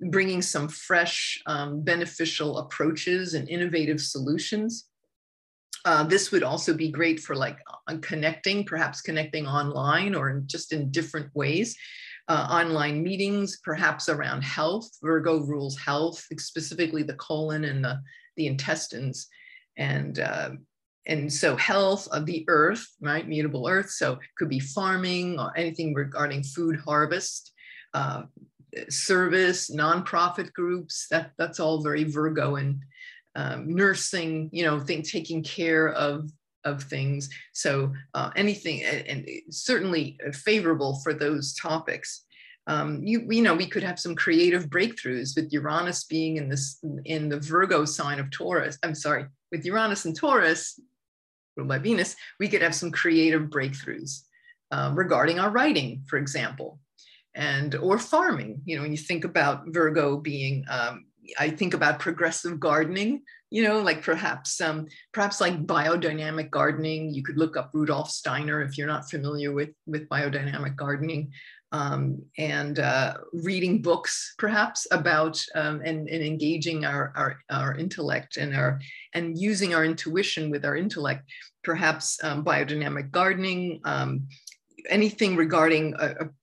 bringing 0.00 0.42
some 0.42 0.68
fresh, 0.68 1.40
um, 1.46 1.82
beneficial 1.82 2.58
approaches 2.58 3.34
and 3.34 3.48
innovative 3.48 4.00
solutions. 4.00 4.88
Uh, 5.84 6.02
this 6.02 6.32
would 6.32 6.42
also 6.42 6.74
be 6.74 6.90
great 6.90 7.20
for 7.20 7.36
like 7.36 7.58
uh, 7.88 7.96
connecting, 8.02 8.64
perhaps 8.64 9.00
connecting 9.00 9.46
online 9.46 10.14
or 10.14 10.42
just 10.46 10.72
in 10.72 10.90
different 10.90 11.34
ways. 11.34 11.76
Uh, 12.28 12.46
online 12.50 13.04
meetings, 13.04 13.60
perhaps 13.62 14.08
around 14.08 14.42
health. 14.42 14.90
Virgo 15.00 15.38
rules 15.38 15.78
health, 15.78 16.26
specifically 16.38 17.04
the 17.04 17.14
colon 17.14 17.64
and 17.64 17.84
the, 17.84 18.00
the 18.36 18.48
intestines. 18.48 19.28
And, 19.78 20.18
uh, 20.18 20.50
and 21.06 21.32
so 21.32 21.54
health 21.56 22.08
of 22.08 22.26
the 22.26 22.44
earth, 22.48 22.84
right? 23.00 23.26
Mutable 23.26 23.68
earth. 23.68 23.90
So 23.90 24.18
could 24.36 24.48
be 24.48 24.58
farming 24.58 25.38
or 25.38 25.56
anything 25.56 25.94
regarding 25.94 26.42
food 26.42 26.80
harvest. 26.84 27.52
Service, 28.88 29.70
nonprofit 29.70 30.52
groups, 30.52 31.06
that, 31.10 31.32
that's 31.38 31.60
all 31.60 31.82
very 31.82 32.04
Virgo 32.04 32.56
and 32.56 32.82
um, 33.34 33.74
nursing, 33.74 34.48
you 34.52 34.64
know, 34.64 34.80
think, 34.80 35.08
taking 35.08 35.42
care 35.42 35.90
of, 35.90 36.30
of 36.64 36.82
things. 36.82 37.28
So 37.52 37.92
uh, 38.14 38.30
anything, 38.36 38.82
and, 38.82 39.06
and, 39.06 39.28
certainly 39.50 40.18
favorable 40.32 41.00
for 41.02 41.12
those 41.12 41.54
topics. 41.54 42.24
Um, 42.66 43.02
you, 43.04 43.26
you 43.30 43.42
know, 43.42 43.54
we 43.54 43.66
could 43.66 43.82
have 43.82 44.00
some 44.00 44.16
creative 44.16 44.68
breakthroughs 44.68 45.36
with 45.36 45.52
Uranus 45.52 46.04
being 46.04 46.36
in 46.36 46.48
this, 46.48 46.78
in 47.04 47.28
the 47.28 47.38
Virgo 47.38 47.84
sign 47.84 48.18
of 48.18 48.30
Taurus. 48.30 48.78
I'm 48.82 48.94
sorry, 48.94 49.26
with 49.52 49.64
Uranus 49.64 50.04
and 50.04 50.16
Taurus, 50.16 50.80
ruled 51.56 51.68
by 51.68 51.78
Venus, 51.78 52.16
we 52.40 52.48
could 52.48 52.62
have 52.62 52.74
some 52.74 52.90
creative 52.90 53.42
breakthroughs 53.44 54.22
uh, 54.72 54.92
regarding 54.94 55.38
our 55.38 55.50
writing, 55.50 56.02
for 56.08 56.16
example 56.18 56.80
and 57.36 57.74
or 57.76 57.98
farming. 57.98 58.62
You 58.64 58.76
know, 58.76 58.82
when 58.82 58.92
you 58.92 58.98
think 58.98 59.24
about 59.24 59.64
Virgo 59.68 60.16
being, 60.16 60.64
um, 60.68 61.04
I 61.38 61.50
think 61.50 61.74
about 61.74 62.00
progressive 62.00 62.58
gardening. 62.58 63.22
You 63.50 63.62
know, 63.62 63.78
like 63.80 64.02
perhaps 64.02 64.60
um, 64.60 64.88
perhaps 65.12 65.40
like 65.40 65.66
biodynamic 65.66 66.50
gardening. 66.50 67.14
You 67.14 67.22
could 67.22 67.38
look 67.38 67.56
up 67.56 67.70
Rudolf 67.72 68.10
Steiner 68.10 68.62
if 68.62 68.76
you're 68.76 68.88
not 68.88 69.08
familiar 69.08 69.52
with 69.52 69.70
with 69.86 70.08
biodynamic 70.08 70.74
gardening. 70.74 71.30
um, 71.72 72.22
and 72.38 72.78
uh, 72.78 73.14
reading 73.32 73.82
books 73.82 74.34
perhaps 74.38 74.86
about 74.92 75.42
um, 75.54 75.82
and, 75.84 76.08
and, 76.08 76.22
engaging 76.24 76.84
our, 76.84 77.12
our, 77.16 77.38
our, 77.50 77.74
intellect 77.74 78.36
and 78.36 78.54
our 78.54 78.78
and 79.14 79.36
using 79.36 79.74
our 79.74 79.84
intuition 79.84 80.48
with 80.48 80.64
our 80.64 80.76
intellect 80.76 81.28
perhaps 81.64 82.22
um, 82.22 82.44
biodynamic 82.44 83.10
gardening 83.10 83.80
um, 83.84 84.28
anything 84.88 85.36
regarding 85.36 85.94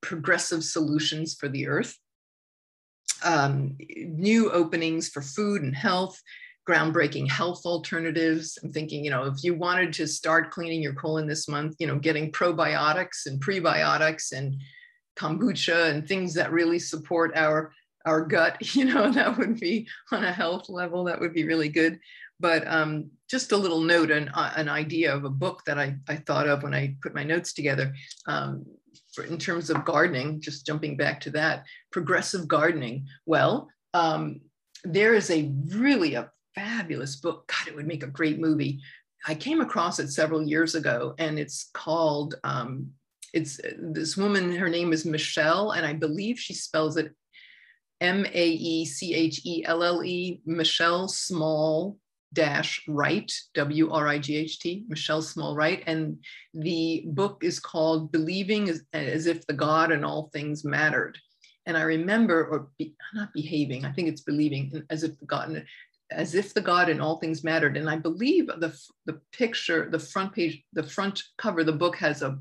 progressive 0.01 0.63
solutions 0.63 1.33
for 1.33 1.47
the 1.47 1.67
earth 1.67 1.97
um, 3.23 3.77
new 3.95 4.51
openings 4.51 5.09
for 5.09 5.21
food 5.21 5.61
and 5.61 5.75
health 5.75 6.19
groundbreaking 6.67 7.29
health 7.29 7.65
alternatives. 7.65 8.57
I'm 8.63 8.71
thinking, 8.71 9.03
you 9.03 9.11
know, 9.11 9.25
if 9.25 9.43
you 9.43 9.53
wanted 9.53 9.91
to 9.93 10.07
start 10.07 10.51
cleaning 10.51 10.81
your 10.81 10.93
colon 10.93 11.27
this 11.27 11.47
month, 11.49 11.75
you 11.79 11.87
know, 11.87 11.99
getting 11.99 12.31
probiotics 12.31 13.25
and 13.25 13.41
prebiotics 13.43 14.31
and 14.31 14.55
kombucha 15.17 15.89
and 15.89 16.07
things 16.07 16.33
that 16.33 16.51
really 16.51 16.79
support 16.79 17.35
our 17.35 17.71
our 18.05 18.25
gut 18.25 18.57
you 18.75 18.83
know 18.83 19.11
that 19.11 19.37
would 19.37 19.59
be 19.59 19.87
on 20.11 20.23
a 20.23 20.31
health 20.31 20.67
level 20.69 21.03
that 21.03 21.19
would 21.19 21.33
be 21.33 21.45
really 21.45 21.69
good 21.69 21.99
but 22.39 22.67
um, 22.67 23.09
just 23.29 23.51
a 23.51 23.57
little 23.57 23.81
note 23.81 24.11
an, 24.11 24.29
uh, 24.29 24.53
an 24.55 24.69
idea 24.69 25.13
of 25.13 25.23
a 25.23 25.29
book 25.29 25.63
that 25.65 25.79
I, 25.79 25.95
I 26.07 26.17
thought 26.17 26.47
of 26.47 26.63
when 26.63 26.73
i 26.73 26.95
put 27.01 27.15
my 27.15 27.23
notes 27.23 27.53
together 27.53 27.93
um, 28.27 28.65
for, 29.13 29.23
in 29.23 29.37
terms 29.37 29.69
of 29.69 29.85
gardening 29.85 30.41
just 30.41 30.65
jumping 30.65 30.97
back 30.97 31.19
to 31.21 31.31
that 31.31 31.65
progressive 31.91 32.47
gardening. 32.47 33.07
Well 33.25 33.69
um, 33.93 34.41
there 34.83 35.13
is 35.13 35.29
a 35.29 35.51
really 35.67 36.15
a 36.15 36.31
fabulous 36.55 37.15
book. 37.15 37.47
God 37.47 37.69
it 37.69 37.75
would 37.75 37.87
make 37.87 38.03
a 38.03 38.07
great 38.07 38.39
movie. 38.39 38.81
I 39.25 39.35
came 39.35 39.61
across 39.61 39.99
it 39.99 40.09
several 40.09 40.43
years 40.43 40.75
ago 40.75 41.15
and 41.17 41.39
it's 41.39 41.69
called 41.73 42.35
um, 42.43 42.91
it's 43.33 43.59
this 43.79 44.15
woman, 44.15 44.55
her 44.55 44.69
name 44.69 44.93
is 44.93 45.05
Michelle, 45.05 45.71
and 45.71 45.85
I 45.85 45.93
believe 45.93 46.39
she 46.39 46.53
spells 46.53 46.97
it 46.97 47.11
M 47.99 48.25
A 48.25 48.47
E 48.47 48.85
C 48.85 49.15
H 49.15 49.41
E 49.43 49.63
L 49.65 49.83
L 49.83 50.03
E, 50.03 50.41
Michelle 50.45 51.07
Small 51.07 51.97
dash 52.33 52.83
Wright, 52.87 53.31
W 53.53 53.91
R 53.91 54.07
I 54.07 54.19
G 54.19 54.37
H 54.37 54.59
T, 54.59 54.85
Michelle 54.87 55.21
Small 55.21 55.55
Wright. 55.55 55.83
And 55.87 56.17
the 56.53 57.03
book 57.07 57.43
is 57.43 57.59
called 57.59 58.11
Believing 58.11 58.69
as, 58.69 58.83
as, 58.93 59.27
If 59.27 59.45
the 59.47 59.53
God 59.53 59.91
and 59.91 60.03
All 60.03 60.29
Things 60.33 60.65
Mattered. 60.65 61.17
And 61.65 61.77
I 61.77 61.83
remember, 61.83 62.45
or 62.45 62.69
be, 62.77 62.95
not 63.13 63.33
behaving, 63.33 63.85
I 63.85 63.91
think 63.91 64.09
it's 64.09 64.21
believing 64.21 64.83
as 64.89 65.03
if 65.03 65.17
the 65.19 65.25
God, 65.25 65.63
as 66.11 66.35
if 66.35 66.53
the 66.53 66.61
God 66.61 66.89
and 66.89 67.01
all 67.01 67.17
things 67.17 67.43
mattered. 67.43 67.77
And 67.77 67.89
I 67.89 67.95
believe 67.95 68.47
the, 68.47 68.77
the 69.05 69.19
picture, 69.31 69.89
the 69.89 69.99
front 69.99 70.33
page, 70.33 70.61
the 70.73 70.83
front 70.83 71.23
cover 71.37 71.61
of 71.61 71.65
the 71.65 71.71
book 71.73 71.95
has 71.97 72.21
a 72.21 72.37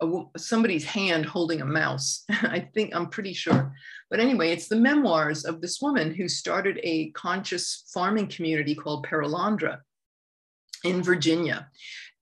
a, 0.00 0.22
somebody's 0.36 0.84
hand 0.84 1.26
holding 1.26 1.60
a 1.60 1.66
mouse. 1.66 2.24
I 2.30 2.68
think 2.74 2.94
I'm 2.94 3.08
pretty 3.08 3.32
sure. 3.32 3.74
But 4.10 4.20
anyway, 4.20 4.50
it's 4.50 4.68
the 4.68 4.76
memoirs 4.76 5.44
of 5.44 5.60
this 5.60 5.80
woman 5.80 6.14
who 6.14 6.28
started 6.28 6.80
a 6.82 7.10
conscious 7.10 7.90
farming 7.92 8.28
community 8.28 8.74
called 8.74 9.06
Perelandra 9.06 9.78
in 10.84 11.02
Virginia. 11.02 11.68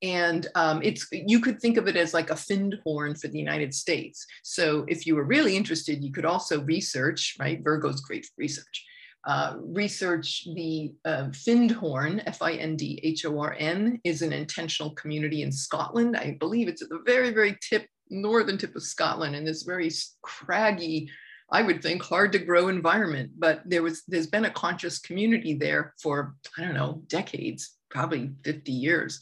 And 0.03 0.47
um, 0.55 0.83
it's 0.83 1.07
you 1.11 1.41
could 1.41 1.61
think 1.61 1.79
of 1.79 1.89
it 1.89 1.97
as 1.97 2.13
like 2.13 2.31
a 2.31 2.35
Findhorn 2.35 3.19
for 3.19 3.29
the 3.29 3.39
United 3.39 3.73
States. 3.73 4.27
So 4.43 4.85
if 4.89 5.07
you 5.07 5.17
were 5.17 5.25
really 5.25 5.57
interested, 5.57 6.05
you 6.05 6.13
could 6.13 6.27
also 6.27 6.61
research, 6.63 7.37
right? 7.41 7.63
Virgo's 7.63 8.01
great 8.01 8.29
research. 8.37 8.85
Uh, 9.27 9.57
research 9.59 10.47
the 10.55 10.95
uh, 11.05 11.25
Findhorn, 11.33 12.23
F-I-N-D-H-O-R-N, 12.27 14.01
is 14.05 14.23
an 14.23 14.33
intentional 14.33 14.91
community 14.91 15.43
in 15.43 15.51
Scotland. 15.51 16.17
I 16.17 16.37
believe 16.39 16.69
it's 16.69 16.81
at 16.81 16.91
the 16.91 17.03
very, 17.05 17.31
very 17.31 17.59
tip, 17.61 17.89
northern 18.09 18.57
tip 18.57 18.77
of 18.77 18.85
Scotland 18.85 19.35
in 19.35 19.45
this 19.45 19.65
very 19.65 19.91
craggy, 20.23 21.11
I 21.51 21.63
would 21.63 21.83
think, 21.83 22.05
hard 22.05 22.31
to 22.33 22.39
grow 22.39 22.69
environment. 22.69 23.33
But 23.37 23.63
there 23.67 23.83
was, 23.83 24.05
there's 24.07 24.29
been 24.29 24.45
a 24.45 24.51
conscious 24.51 25.01
community 25.01 25.55
there 25.55 25.95
for, 26.01 26.37
I 26.57 26.63
don't 26.63 26.75
know, 26.75 27.03
decades, 27.09 27.77
probably 27.91 28.31
50 28.45 28.71
years. 28.71 29.21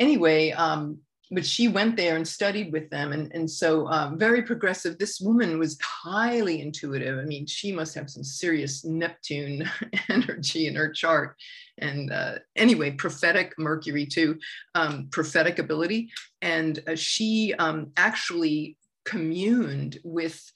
Anyway, 0.00 0.50
um, 0.50 0.98
but 1.32 1.46
she 1.46 1.66
went 1.66 1.96
there 1.96 2.16
and 2.16 2.28
studied 2.28 2.72
with 2.72 2.90
them. 2.90 3.12
And, 3.12 3.32
and 3.34 3.50
so 3.50 3.88
um, 3.88 4.18
very 4.18 4.42
progressive. 4.42 4.98
This 4.98 5.18
woman 5.18 5.58
was 5.58 5.78
highly 5.80 6.60
intuitive. 6.60 7.18
I 7.18 7.22
mean, 7.22 7.46
she 7.46 7.72
must 7.72 7.94
have 7.94 8.10
some 8.10 8.22
serious 8.22 8.84
Neptune 8.84 9.68
energy 10.10 10.66
in 10.66 10.74
her 10.74 10.90
chart. 10.92 11.36
And 11.78 12.12
uh, 12.12 12.34
anyway, 12.54 12.90
prophetic 12.90 13.54
Mercury 13.58 14.04
too, 14.04 14.38
um, 14.74 15.08
prophetic 15.10 15.58
ability. 15.58 16.10
And 16.42 16.82
uh, 16.86 16.96
she 16.96 17.54
um, 17.58 17.92
actually 17.96 18.76
communed 19.06 19.98
with 20.04 20.52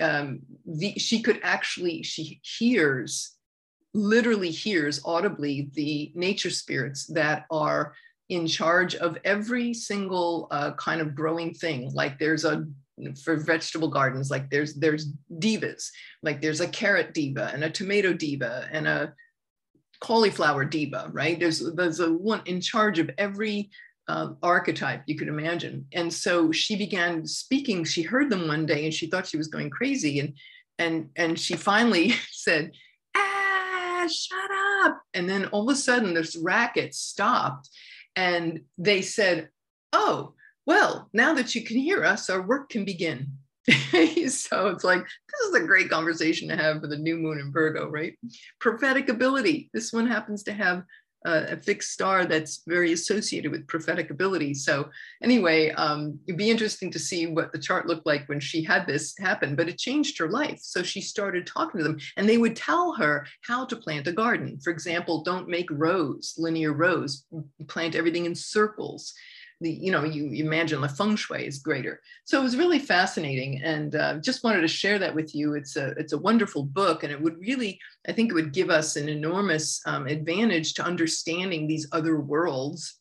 um, 0.00 0.40
the, 0.64 0.94
she 0.98 1.20
could 1.20 1.40
actually, 1.42 2.02
she 2.02 2.40
hears, 2.42 3.32
literally 3.92 4.50
hears 4.50 5.00
audibly 5.04 5.68
the 5.74 6.10
nature 6.14 6.50
spirits 6.50 7.06
that 7.06 7.44
are 7.50 7.92
in 8.28 8.46
charge 8.46 8.94
of 8.96 9.16
every 9.24 9.72
single 9.72 10.48
uh, 10.50 10.72
kind 10.72 11.00
of 11.00 11.14
growing 11.14 11.54
thing. 11.54 11.90
Like 11.92 12.18
there's 12.18 12.44
a 12.44 12.66
for 13.22 13.36
vegetable 13.36 13.88
gardens, 13.88 14.30
like 14.30 14.50
there's 14.50 14.74
there's 14.74 15.06
devas, 15.38 15.92
like 16.22 16.40
there's 16.40 16.60
a 16.60 16.68
carrot 16.68 17.12
deva 17.12 17.50
and 17.52 17.62
a 17.62 17.70
tomato 17.70 18.12
deva 18.12 18.68
and 18.72 18.88
a 18.88 19.12
cauliflower 20.00 20.64
deva, 20.64 21.10
right? 21.12 21.38
There's 21.38 21.62
there's 21.74 22.00
a 22.00 22.12
one 22.12 22.42
in 22.46 22.60
charge 22.60 22.98
of 22.98 23.10
every 23.18 23.70
uh, 24.08 24.30
archetype 24.42 25.02
you 25.06 25.16
could 25.16 25.28
imagine. 25.28 25.86
And 25.92 26.12
so 26.12 26.52
she 26.52 26.76
began 26.76 27.26
speaking. 27.26 27.84
She 27.84 28.02
heard 28.02 28.30
them 28.30 28.46
one 28.46 28.66
day 28.66 28.84
and 28.84 28.94
she 28.94 29.08
thought 29.08 29.26
she 29.26 29.36
was 29.36 29.48
going 29.48 29.70
crazy. 29.70 30.20
And 30.20 30.34
and 30.78 31.10
and 31.16 31.38
she 31.38 31.54
finally 31.54 32.14
said, 32.30 32.72
"Ah, 33.14 34.08
shut 34.10 34.50
up!" 34.84 35.02
And 35.14 35.28
then 35.28 35.46
all 35.46 35.68
of 35.68 35.74
a 35.74 35.78
sudden, 35.78 36.14
this 36.14 36.36
racket 36.36 36.94
stopped 36.94 37.68
and 38.16 38.60
they 38.78 39.02
said, 39.02 39.50
Oh, 39.92 40.34
well, 40.66 41.08
now 41.12 41.34
that 41.34 41.54
you 41.54 41.62
can 41.62 41.76
hear 41.76 42.04
us, 42.04 42.28
our 42.28 42.42
work 42.42 42.70
can 42.70 42.84
begin. 42.84 43.28
so 43.68 44.68
it's 44.68 44.84
like, 44.84 45.00
this 45.02 45.48
is 45.48 45.54
a 45.54 45.66
great 45.66 45.88
conversation 45.90 46.48
to 46.48 46.56
have 46.56 46.80
for 46.80 46.86
the 46.86 46.96
new 46.96 47.16
moon 47.16 47.38
in 47.38 47.52
Virgo, 47.52 47.88
right? 47.88 48.14
Prophetic 48.60 49.08
ability. 49.08 49.70
This 49.72 49.92
one 49.92 50.06
happens 50.06 50.42
to 50.44 50.52
have 50.52 50.82
a 51.24 51.56
fixed 51.56 51.92
star 51.92 52.24
that's 52.24 52.62
very 52.66 52.92
associated 52.92 53.50
with 53.50 53.66
prophetic 53.66 54.10
ability. 54.10 54.54
So 54.54 54.88
anyway, 55.22 55.70
um, 55.70 56.18
it'd 56.26 56.38
be 56.38 56.50
interesting 56.50 56.90
to 56.92 56.98
see 56.98 57.26
what 57.26 57.52
the 57.52 57.58
chart 57.58 57.86
looked 57.86 58.06
like 58.06 58.28
when 58.28 58.40
she 58.40 58.62
had 58.62 58.86
this 58.86 59.14
happen, 59.18 59.56
but 59.56 59.68
it 59.68 59.78
changed 59.78 60.18
her 60.18 60.28
life. 60.28 60.60
So 60.62 60.82
she 60.82 61.00
started 61.00 61.46
talking 61.46 61.78
to 61.78 61.84
them 61.84 61.98
and 62.16 62.28
they 62.28 62.38
would 62.38 62.54
tell 62.54 62.92
her 62.94 63.26
how 63.42 63.64
to 63.66 63.76
plant 63.76 64.06
a 64.06 64.12
garden. 64.12 64.58
For 64.62 64.70
example, 64.70 65.22
don't 65.22 65.48
make 65.48 65.68
rows, 65.70 66.34
linear 66.38 66.72
rows, 66.72 67.24
plant 67.66 67.96
everything 67.96 68.26
in 68.26 68.34
circles 68.34 69.12
the 69.60 69.70
you 69.70 69.90
know 69.90 70.04
you, 70.04 70.30
imagine 70.44 70.80
the 70.80 70.88
feng 70.88 71.16
shui 71.16 71.46
is 71.46 71.58
greater. 71.58 72.00
So 72.24 72.40
it 72.40 72.44
was 72.44 72.56
really 72.56 72.78
fascinating 72.78 73.62
and 73.62 73.94
uh, 73.94 74.18
just 74.18 74.44
wanted 74.44 74.60
to 74.60 74.68
share 74.68 74.98
that 74.98 75.14
with 75.14 75.34
you. 75.34 75.54
It's 75.54 75.76
a 75.76 75.88
it's 75.92 76.12
a 76.12 76.18
wonderful 76.18 76.64
book 76.64 77.02
and 77.02 77.12
it 77.12 77.20
would 77.20 77.38
really 77.38 77.78
i 78.08 78.12
think 78.12 78.30
it 78.30 78.34
would 78.34 78.52
give 78.52 78.70
us 78.70 78.96
an 78.96 79.08
enormous 79.08 79.80
um, 79.86 80.06
advantage 80.06 80.74
to 80.74 80.84
understanding 80.84 81.66
these 81.66 81.88
other 81.92 82.20
worlds 82.20 83.00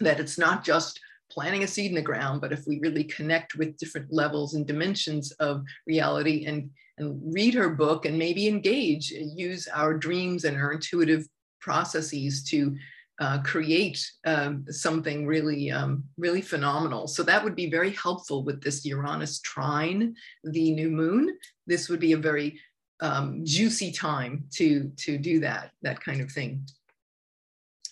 that 0.00 0.20
it's 0.20 0.38
not 0.38 0.64
just 0.64 1.00
planting 1.30 1.62
a 1.62 1.66
seed 1.66 1.90
in 1.90 1.94
the 1.94 2.02
ground 2.02 2.40
but 2.40 2.52
if 2.52 2.66
we 2.66 2.78
really 2.80 3.04
connect 3.04 3.56
with 3.56 3.76
different 3.76 4.12
levels 4.12 4.54
and 4.54 4.66
dimensions 4.66 5.32
of 5.32 5.64
reality 5.86 6.46
and 6.46 6.70
and 6.98 7.20
read 7.34 7.54
her 7.54 7.70
book 7.70 8.04
and 8.04 8.18
maybe 8.18 8.46
engage 8.46 9.10
use 9.10 9.68
our 9.68 9.94
dreams 9.94 10.44
and 10.44 10.56
our 10.56 10.72
intuitive 10.72 11.26
processes 11.60 12.42
to 12.44 12.76
uh, 13.20 13.38
create 13.42 14.10
um, 14.24 14.64
something 14.68 15.26
really, 15.26 15.70
um, 15.70 16.04
really 16.16 16.40
phenomenal. 16.40 17.06
So 17.06 17.22
that 17.24 17.44
would 17.44 17.54
be 17.54 17.70
very 17.70 17.90
helpful 17.90 18.42
with 18.44 18.62
this 18.62 18.84
Uranus 18.86 19.40
trine, 19.40 20.14
the 20.42 20.72
new 20.72 20.90
moon. 20.90 21.36
This 21.66 21.90
would 21.90 22.00
be 22.00 22.12
a 22.12 22.16
very 22.16 22.58
um, 23.00 23.42
juicy 23.44 23.92
time 23.92 24.44
to, 24.52 24.90
to 24.96 25.18
do 25.18 25.40
that, 25.40 25.70
that 25.82 26.00
kind 26.02 26.22
of 26.22 26.32
thing. 26.32 26.66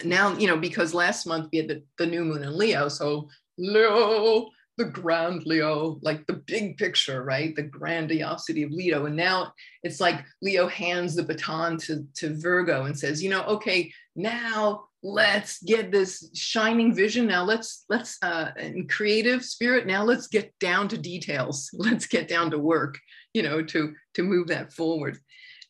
Now, 0.03 0.35
you 0.37 0.47
know, 0.47 0.57
because 0.57 0.95
last 0.95 1.27
month 1.27 1.49
we 1.53 1.59
had 1.59 1.69
the, 1.69 1.83
the 1.99 2.07
new 2.07 2.25
moon 2.25 2.43
in 2.43 2.57
Leo, 2.57 2.89
so 2.89 3.29
Leo, 3.59 4.49
the 4.79 4.85
grand 4.85 5.45
Leo, 5.45 5.99
like 6.03 6.27
the 6.27 6.35
big 6.35 6.79
picture, 6.79 7.25
right? 7.25 7.55
The 7.55 7.65
grandiosity 7.65 8.63
of 8.63 8.71
Leo. 8.71 9.07
And 9.07 9.17
now 9.17 9.53
it's 9.83 10.01
like 10.01 10.25
Leo 10.41 10.69
hands 10.69 11.17
the 11.17 11.25
baton 11.25 11.77
to, 11.79 12.07
to 12.15 12.35
Virgo 12.35 12.85
and 12.85 12.97
says, 12.97 13.23
you 13.23 13.29
know, 13.29 13.43
okay, 13.43 13.93
now 14.15 14.88
let's 15.03 15.63
get 15.63 15.93
this 15.93 16.31
shining 16.35 16.95
vision 16.95 17.27
now. 17.27 17.45
Let's 17.45 17.85
let's 17.89 18.19
uh 18.23 18.51
in 18.59 18.89
creative 18.89 19.45
spirit 19.45 19.87
now 19.87 20.03
let's 20.03 20.27
get 20.27 20.57
down 20.59 20.89
to 20.89 20.99
details. 20.99 21.71
Let's 21.75 22.07
get 22.07 22.29
down 22.29 22.51
to 22.51 22.59
work 22.59 22.99
you 23.35 23.43
know 23.43 23.63
to 23.63 23.95
to 24.15 24.23
move 24.23 24.49
that 24.49 24.73
forward. 24.73 25.19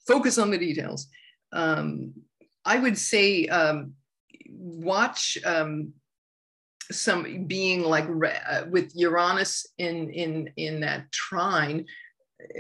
Focus 0.07 0.39
on 0.39 0.51
the 0.51 0.59
details. 0.59 1.09
Um 1.53 2.13
i 2.65 2.79
would 2.79 2.99
say 2.99 3.47
um 3.47 3.95
watch 4.51 5.39
um 5.45 5.93
some 6.91 7.45
being 7.45 7.83
like 7.83 8.07
uh, 8.09 8.65
with 8.71 8.93
Uranus 8.95 9.67
in 9.77 10.11
in 10.11 10.51
in 10.57 10.81
that 10.81 11.13
trine 11.13 11.85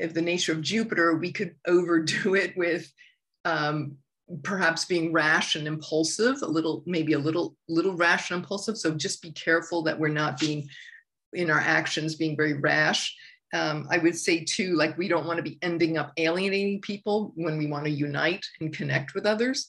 of 0.00 0.14
the 0.14 0.22
nature 0.22 0.52
of 0.52 0.62
Jupiter, 0.62 1.16
we 1.16 1.32
could 1.32 1.54
overdo 1.66 2.34
it 2.34 2.56
with 2.56 2.90
um, 3.44 3.96
perhaps 4.42 4.84
being 4.84 5.12
rash 5.12 5.56
and 5.56 5.66
impulsive, 5.66 6.42
a 6.42 6.46
little 6.46 6.82
maybe 6.86 7.14
a 7.14 7.18
little 7.18 7.56
little 7.68 7.94
rash 7.94 8.30
and 8.30 8.38
impulsive. 8.38 8.76
So 8.78 8.94
just 8.94 9.22
be 9.22 9.32
careful 9.32 9.82
that 9.82 9.98
we're 9.98 10.08
not 10.08 10.38
being 10.38 10.68
in 11.32 11.50
our 11.50 11.60
actions 11.60 12.14
being 12.14 12.36
very 12.36 12.54
rash. 12.54 13.14
Um, 13.54 13.86
I 13.90 13.98
would 13.98 14.16
say 14.16 14.44
too, 14.44 14.76
like 14.76 14.98
we 14.98 15.08
don't 15.08 15.26
want 15.26 15.38
to 15.38 15.42
be 15.42 15.58
ending 15.62 15.96
up 15.96 16.12
alienating 16.18 16.80
people 16.82 17.32
when 17.34 17.56
we 17.56 17.66
want 17.66 17.84
to 17.84 17.90
unite 17.90 18.44
and 18.60 18.74
connect 18.74 19.14
with 19.14 19.24
others 19.24 19.68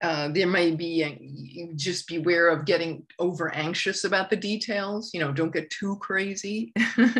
uh, 0.00 0.28
there 0.28 0.46
may 0.46 0.70
be 0.70 1.72
just 1.74 2.06
beware 2.06 2.48
of 2.48 2.64
getting 2.64 3.04
over 3.18 3.52
anxious 3.54 4.04
about 4.04 4.30
the 4.30 4.36
details 4.36 5.10
you 5.12 5.20
know 5.20 5.32
don't 5.32 5.52
get 5.52 5.70
too 5.70 5.96
crazy 5.96 6.72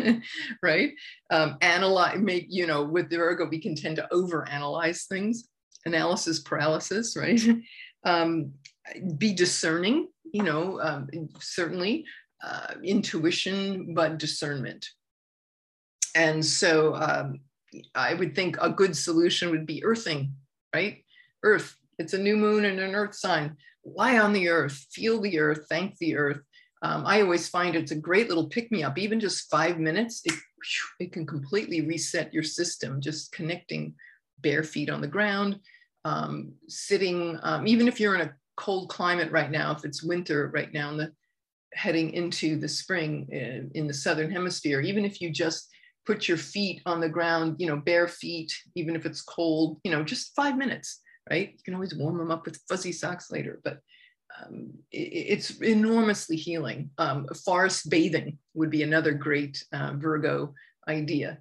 right 0.63 0.93
um, 1.29 1.57
analyze 1.61 2.17
make 2.19 2.45
you 2.49 2.65
know 2.65 2.83
with 2.83 3.09
virgo 3.09 3.47
we 3.49 3.59
can 3.59 3.75
tend 3.75 3.97
to 3.97 4.13
over 4.13 4.47
analyze 4.47 5.05
things 5.05 5.49
analysis 5.89 6.39
paralysis 6.39 7.15
right 7.17 7.41
um, 8.05 8.51
be 9.17 9.33
discerning 9.33 10.07
you 10.31 10.43
know 10.43 10.79
um, 10.81 11.07
certainly 11.39 12.05
uh, 12.43 12.73
intuition 12.83 13.93
but 13.93 14.17
discernment 14.17 14.87
and 16.15 16.43
so 16.43 16.95
um, 16.95 17.39
i 17.95 18.13
would 18.13 18.33
think 18.35 18.57
a 18.61 18.69
good 18.69 18.95
solution 18.95 19.51
would 19.51 19.65
be 19.65 19.83
earthing 19.83 20.33
right 20.73 21.03
earth 21.43 21.79
it's 21.99 22.13
a 22.13 22.17
new 22.17 22.37
moon 22.37 22.65
and 22.65 22.79
an 22.79 22.95
earth 22.95 23.13
sign. 23.13 23.57
Lie 23.85 24.17
on 24.17 24.33
the 24.33 24.47
earth, 24.47 24.87
feel 24.91 25.21
the 25.21 25.37
earth, 25.37 25.65
thank 25.69 25.97
the 25.97 26.15
earth. 26.15 26.39
Um, 26.81 27.05
I 27.05 27.21
always 27.21 27.49
find 27.49 27.75
it's 27.75 27.91
a 27.91 27.95
great 27.95 28.29
little 28.29 28.47
pick 28.47 28.71
me 28.71 28.83
up, 28.83 28.97
even 28.97 29.19
just 29.19 29.49
five 29.51 29.77
minutes. 29.77 30.21
It, 30.23 30.33
it 30.99 31.11
can 31.11 31.27
completely 31.27 31.81
reset 31.81 32.33
your 32.33 32.43
system, 32.43 33.01
just 33.01 33.33
connecting 33.33 33.95
bare 34.39 34.63
feet 34.63 34.89
on 34.89 35.01
the 35.01 35.07
ground, 35.07 35.59
um, 36.05 36.53
sitting, 36.67 37.37
um, 37.43 37.67
even 37.67 37.87
if 37.87 37.99
you're 37.99 38.15
in 38.15 38.21
a 38.21 38.33
cold 38.57 38.89
climate 38.89 39.31
right 39.31 39.51
now, 39.51 39.71
if 39.71 39.85
it's 39.85 40.03
winter 40.03 40.49
right 40.53 40.73
now, 40.73 40.95
the 40.95 41.11
heading 41.73 42.11
into 42.13 42.57
the 42.57 42.67
spring 42.67 43.27
in, 43.29 43.65
uh, 43.65 43.69
in 43.79 43.87
the 43.87 43.93
southern 43.93 44.31
hemisphere, 44.31 44.81
even 44.81 45.05
if 45.05 45.21
you 45.21 45.29
just 45.29 45.69
put 46.05 46.27
your 46.27 46.37
feet 46.37 46.81
on 46.85 46.99
the 46.99 47.09
ground, 47.09 47.55
you 47.59 47.67
know, 47.67 47.77
bare 47.77 48.07
feet, 48.07 48.51
even 48.75 48.95
if 48.95 49.05
it's 49.05 49.21
cold, 49.21 49.79
you 49.83 49.91
know, 49.91 50.03
just 50.03 50.33
five 50.35 50.57
minutes 50.57 51.01
right? 51.29 51.51
You 51.51 51.63
can 51.63 51.73
always 51.75 51.95
warm 51.95 52.17
them 52.17 52.31
up 52.31 52.45
with 52.45 52.61
fuzzy 52.67 52.91
socks 52.91 53.31
later, 53.31 53.59
but 53.63 53.79
um, 54.39 54.71
it, 54.91 54.97
it's 54.97 55.61
enormously 55.61 56.35
healing. 56.35 56.89
Um, 56.97 57.27
forest 57.45 57.89
bathing 57.89 58.37
would 58.53 58.69
be 58.69 58.83
another 58.83 59.13
great 59.13 59.63
uh, 59.73 59.93
Virgo 59.95 60.53
idea. 60.87 61.39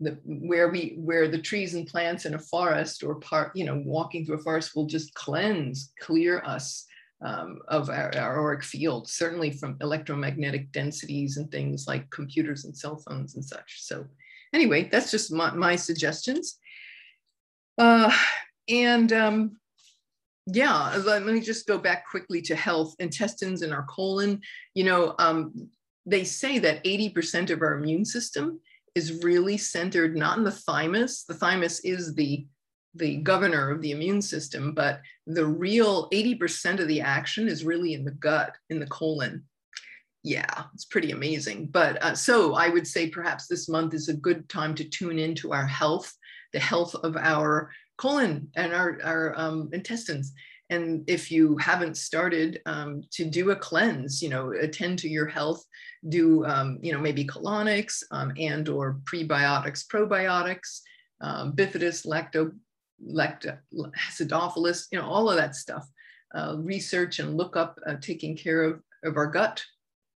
The, 0.00 0.16
where 0.24 0.68
we 0.68 0.94
where 0.96 1.26
the 1.26 1.42
trees 1.42 1.74
and 1.74 1.84
plants 1.84 2.24
in 2.24 2.34
a 2.34 2.38
forest 2.38 3.02
or 3.02 3.16
part 3.16 3.50
you 3.56 3.64
know 3.64 3.82
walking 3.84 4.24
through 4.24 4.36
a 4.36 4.42
forest 4.42 4.76
will 4.76 4.86
just 4.86 5.12
cleanse 5.14 5.92
clear 6.00 6.40
us 6.44 6.86
um, 7.20 7.58
of 7.66 7.90
our, 7.90 8.16
our 8.16 8.38
auric 8.38 8.62
field 8.62 9.08
certainly 9.08 9.50
from 9.50 9.76
electromagnetic 9.80 10.70
densities 10.70 11.36
and 11.36 11.50
things 11.50 11.88
like 11.88 12.08
computers 12.10 12.64
and 12.64 12.76
cell 12.76 13.02
phones 13.08 13.34
and 13.34 13.44
such 13.44 13.82
so 13.82 14.06
anyway 14.54 14.88
that's 14.92 15.10
just 15.10 15.32
my, 15.32 15.50
my 15.50 15.74
suggestions 15.74 16.58
uh, 17.78 18.12
and 18.68 19.12
um, 19.12 19.56
yeah, 20.46 20.94
let, 21.04 21.24
let, 21.24 21.34
me 21.34 21.40
just 21.40 21.66
go 21.66 21.78
back 21.78 22.08
quickly 22.08 22.40
to 22.42 22.56
health, 22.56 22.94
intestines 22.98 23.62
and 23.62 23.72
our 23.72 23.84
colon. 23.84 24.40
You 24.74 24.84
know, 24.84 25.14
um, 25.18 25.68
they 26.06 26.24
say 26.24 26.58
that 26.58 26.82
80% 26.84 27.50
of 27.50 27.60
our 27.60 27.74
immune 27.74 28.04
system 28.04 28.60
is 28.94 29.22
really 29.22 29.56
centered 29.56 30.16
not 30.16 30.38
in 30.38 30.44
the 30.44 30.50
thymus. 30.50 31.24
The 31.24 31.34
thymus 31.34 31.80
is 31.80 32.14
the 32.14 32.46
the 32.94 33.16
governor 33.18 33.70
of 33.70 33.80
the 33.80 33.92
immune 33.92 34.22
system, 34.22 34.72
but 34.72 35.00
the 35.26 35.46
real 35.46 36.08
80% 36.10 36.80
of 36.80 36.88
the 36.88 37.00
action 37.00 37.46
is 37.46 37.64
really 37.64 37.94
in 37.94 38.04
the 38.04 38.10
gut, 38.10 38.56
in 38.70 38.80
the 38.80 38.86
colon. 38.86 39.44
Yeah, 40.24 40.64
it's 40.74 40.86
pretty 40.86 41.12
amazing. 41.12 41.66
But 41.66 42.02
uh, 42.02 42.14
so 42.14 42.54
I 42.54 42.70
would 42.70 42.86
say 42.86 43.08
perhaps 43.08 43.46
this 43.46 43.68
month 43.68 43.94
is 43.94 44.08
a 44.08 44.14
good 44.14 44.48
time 44.48 44.74
to 44.76 44.84
tune 44.84 45.18
into 45.18 45.52
our 45.52 45.66
health, 45.66 46.12
the 46.52 46.58
health 46.58 46.94
of 46.94 47.16
our 47.16 47.70
colon 47.98 48.48
and 48.56 48.72
our, 48.72 48.98
our 49.04 49.38
um, 49.38 49.68
intestines. 49.72 50.32
And 50.70 51.04
if 51.08 51.30
you 51.30 51.56
haven't 51.58 51.96
started 51.96 52.60
um, 52.66 53.02
to 53.12 53.24
do 53.24 53.50
a 53.50 53.56
cleanse, 53.56 54.22
you 54.22 54.28
know, 54.28 54.52
attend 54.52 54.98
to 55.00 55.08
your 55.08 55.26
health, 55.26 55.64
do, 56.08 56.44
um, 56.44 56.78
you 56.82 56.92
know, 56.92 57.00
maybe 57.00 57.24
colonics 57.24 58.02
um, 58.10 58.32
and 58.38 58.68
or 58.68 59.00
prebiotics, 59.04 59.86
probiotics, 59.86 60.80
um, 61.20 61.52
bifidus, 61.52 62.06
lacto, 62.06 62.52
lacto, 63.02 63.58
acidophilus, 64.08 64.86
you 64.92 64.98
know, 64.98 65.06
all 65.06 65.30
of 65.30 65.36
that 65.36 65.54
stuff. 65.54 65.88
Uh, 66.34 66.56
research 66.58 67.20
and 67.20 67.38
look 67.38 67.56
up 67.56 67.78
uh, 67.86 67.94
taking 68.02 68.36
care 68.36 68.62
of, 68.62 68.82
of 69.02 69.16
our 69.16 69.26
gut 69.26 69.64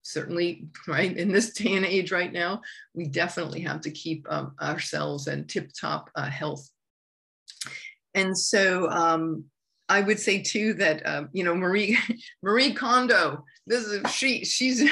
certainly 0.03 0.67
right 0.87 1.17
in 1.17 1.33
this 1.33 1.53
day 1.55 1.75
and 1.75 1.87
age 1.87 2.13
right 2.13 2.33
now 2.33 2.61
we 2.95 3.07
definitely 3.07 3.61
have 3.61 3.81
to 3.81 3.91
keep 3.91 4.27
um, 4.29 4.55
ourselves 4.61 5.29
in 5.29 5.47
tip 5.47 5.71
top 5.81 6.11
uh, 6.17 6.29
health 6.29 6.69
and 8.15 8.37
so 8.37 8.91
um, 8.91 9.45
I 9.89 10.01
would 10.01 10.19
say 10.19 10.43
too 10.43 10.75
that 10.75 11.07
uh, 11.07 11.25
you 11.33 11.45
know 11.45 11.55
Marie 11.55 11.99
Marie 12.43 12.73
Kondo. 12.73 13.45
This 13.67 13.85
is 13.85 14.11
she 14.11 14.45
she's 14.45 14.89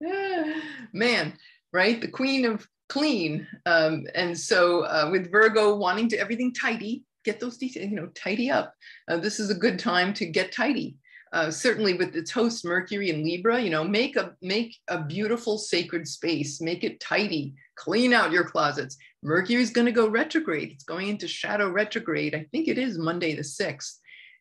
man 0.92 1.34
right 1.72 2.00
the 2.00 2.08
queen 2.08 2.44
of 2.44 2.66
clean. 2.88 3.46
Um, 3.66 4.06
and 4.14 4.38
so 4.38 4.82
uh, 4.82 5.08
with 5.10 5.30
Virgo 5.30 5.76
wanting 5.76 6.08
to 6.10 6.18
everything 6.18 6.52
tidy, 6.52 7.04
get 7.24 7.40
those 7.40 7.56
details 7.56 7.90
you 7.90 7.96
know 7.96 8.08
tidy 8.08 8.50
up. 8.50 8.74
Uh, 9.08 9.18
this 9.18 9.40
is 9.40 9.50
a 9.50 9.54
good 9.54 9.78
time 9.78 10.12
to 10.14 10.26
get 10.26 10.52
tidy. 10.52 10.96
Uh, 11.32 11.50
certainly 11.50 11.94
with 11.94 12.14
its 12.14 12.30
host 12.30 12.64
Mercury 12.64 13.10
and 13.10 13.24
Libra, 13.24 13.60
you 13.60 13.68
know, 13.68 13.84
make 13.84 14.16
a 14.16 14.34
make 14.42 14.76
a 14.88 15.02
beautiful 15.02 15.58
sacred 15.58 16.06
space, 16.06 16.60
make 16.60 16.84
it 16.84 17.00
tidy, 17.00 17.54
clean 17.74 18.12
out 18.12 18.32
your 18.32 18.44
closets. 18.44 18.96
Mercury 19.22 19.60
is 19.60 19.70
going 19.70 19.86
to 19.86 19.92
go 19.92 20.08
retrograde. 20.08 20.70
It's 20.72 20.84
going 20.84 21.08
into 21.08 21.26
shadow 21.26 21.68
retrograde. 21.68 22.34
I 22.34 22.46
think 22.52 22.68
it 22.68 22.78
is 22.78 22.96
Monday 22.96 23.34
the 23.34 23.42
6th. 23.42 23.98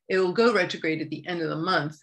It'll 0.09 0.33
go 0.33 0.53
retrograde 0.53 1.01
at 1.01 1.09
the 1.09 1.25
end 1.27 1.41
of 1.41 1.49
the 1.49 1.55
month, 1.55 1.97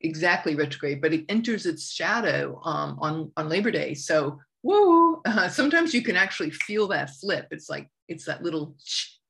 exactly 0.00 0.54
retrograde, 0.54 1.00
but 1.00 1.12
it 1.12 1.24
enters 1.28 1.66
its 1.66 1.90
shadow 1.90 2.60
um, 2.64 2.98
on, 3.00 3.32
on 3.36 3.48
Labor 3.48 3.70
Day. 3.70 3.94
So, 3.94 4.40
woo, 4.62 5.20
uh, 5.24 5.48
sometimes 5.60 5.94
you 5.94 6.02
can 6.02 6.16
actually 6.16 6.50
feel 6.50 6.88
that 6.88 7.10
flip. 7.10 7.48
It's 7.50 7.70
like, 7.70 7.88
it's 8.08 8.24
that 8.26 8.42
little, 8.42 8.76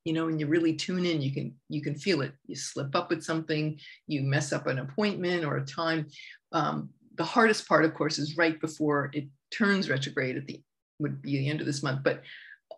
you 0.04 0.12
know, 0.12 0.26
when 0.26 0.38
you 0.38 0.46
really 0.46 0.74
tune 0.74 1.06
in, 1.06 1.22
you 1.22 1.32
can, 1.32 1.54
you 1.68 1.82
can 1.82 1.94
feel 1.94 2.22
it. 2.22 2.32
You 2.46 2.56
slip 2.56 2.94
up 2.96 3.10
with 3.10 3.22
something, 3.22 3.78
you 4.06 4.22
mess 4.22 4.52
up 4.52 4.66
an 4.66 4.78
appointment 4.78 5.44
or 5.44 5.56
a 5.56 5.64
time. 5.64 6.06
Um, 6.52 6.90
the 7.16 7.24
hardest 7.24 7.68
part, 7.68 7.84
of 7.84 7.94
course, 7.94 8.18
is 8.18 8.36
right 8.36 8.60
before 8.60 9.10
it 9.12 9.26
turns 9.50 9.88
retrograde 9.88 10.36
at 10.36 10.46
the 10.46 10.60
would 11.00 11.22
be 11.22 11.38
the 11.38 11.48
end 11.48 11.60
of 11.60 11.66
this 11.66 11.82
month. 11.82 12.00
But 12.02 12.22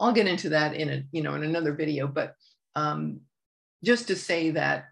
I'll 0.01 0.13
get 0.13 0.27
into 0.27 0.51
that 0.51 0.75
in 0.75 0.91
a 0.91 1.03
you 1.13 1.23
know 1.23 1.35
in 1.35 1.43
another 1.43 1.73
video. 1.73 2.07
But 2.07 2.35
um, 2.75 3.21
just 3.85 4.09
to 4.09 4.17
say 4.17 4.51
that 4.51 4.87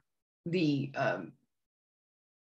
the 0.46 0.92
um, 0.96 1.32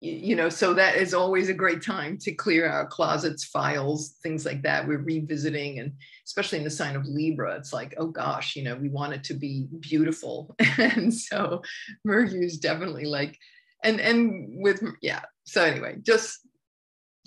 you 0.02 0.36
know 0.36 0.50
so 0.50 0.74
that 0.74 0.96
is 0.96 1.14
always 1.14 1.48
a 1.48 1.54
great 1.54 1.84
time 1.84 2.18
to 2.18 2.32
clear 2.32 2.68
our 2.68 2.88
closets 2.88 3.44
files 3.46 4.16
things 4.24 4.46
like 4.46 4.64
that. 4.64 4.88
We're 4.88 4.98
revisiting 4.98 5.80
and 5.80 5.94
especially 6.26 6.58
in 6.58 6.64
the 6.64 6.72
sign 6.72 6.96
of 6.96 7.06
libra 7.06 7.56
it's 7.56 7.72
like 7.72 7.94
oh 7.98 8.08
gosh 8.08 8.56
you 8.56 8.64
know 8.64 8.76
we 8.76 8.90
want 8.90 9.14
it 9.14 9.24
to 9.26 9.34
be 9.36 9.68
beautiful. 9.80 10.56
And 10.78 11.14
so 11.14 11.62
mercury 12.04 12.46
is 12.46 12.58
definitely 12.58 13.06
like 13.06 13.38
and 13.84 14.02
and 14.02 14.64
with 14.64 14.84
yeah 15.02 15.22
so 15.44 15.64
anyway 15.64 15.98
just 16.02 16.40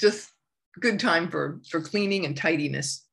just 0.00 0.28
good 0.80 0.98
time 0.98 1.30
for 1.30 1.60
for 1.70 1.80
cleaning 1.80 2.26
and 2.26 2.36
tidiness 2.36 3.03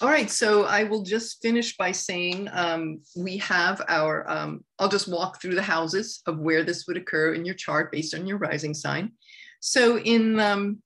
all 0.00 0.08
right, 0.08 0.30
so 0.30 0.64
I 0.64 0.84
will 0.84 1.02
just 1.02 1.42
finish 1.42 1.76
by 1.76 1.92
saying 1.92 2.48
um, 2.52 3.00
we 3.16 3.36
have 3.38 3.82
our, 3.88 4.28
um, 4.30 4.64
I'll 4.78 4.88
just 4.88 5.08
walk 5.08 5.40
through 5.40 5.54
the 5.54 5.62
houses 5.62 6.22
of 6.26 6.38
where 6.38 6.64
this 6.64 6.86
would 6.86 6.96
occur 6.96 7.34
in 7.34 7.44
your 7.44 7.54
chart 7.54 7.92
based 7.92 8.14
on 8.14 8.26
your 8.26 8.38
rising 8.38 8.74
sign. 8.74 9.12
So 9.60 9.98
in, 9.98 10.40
um, 10.40 10.82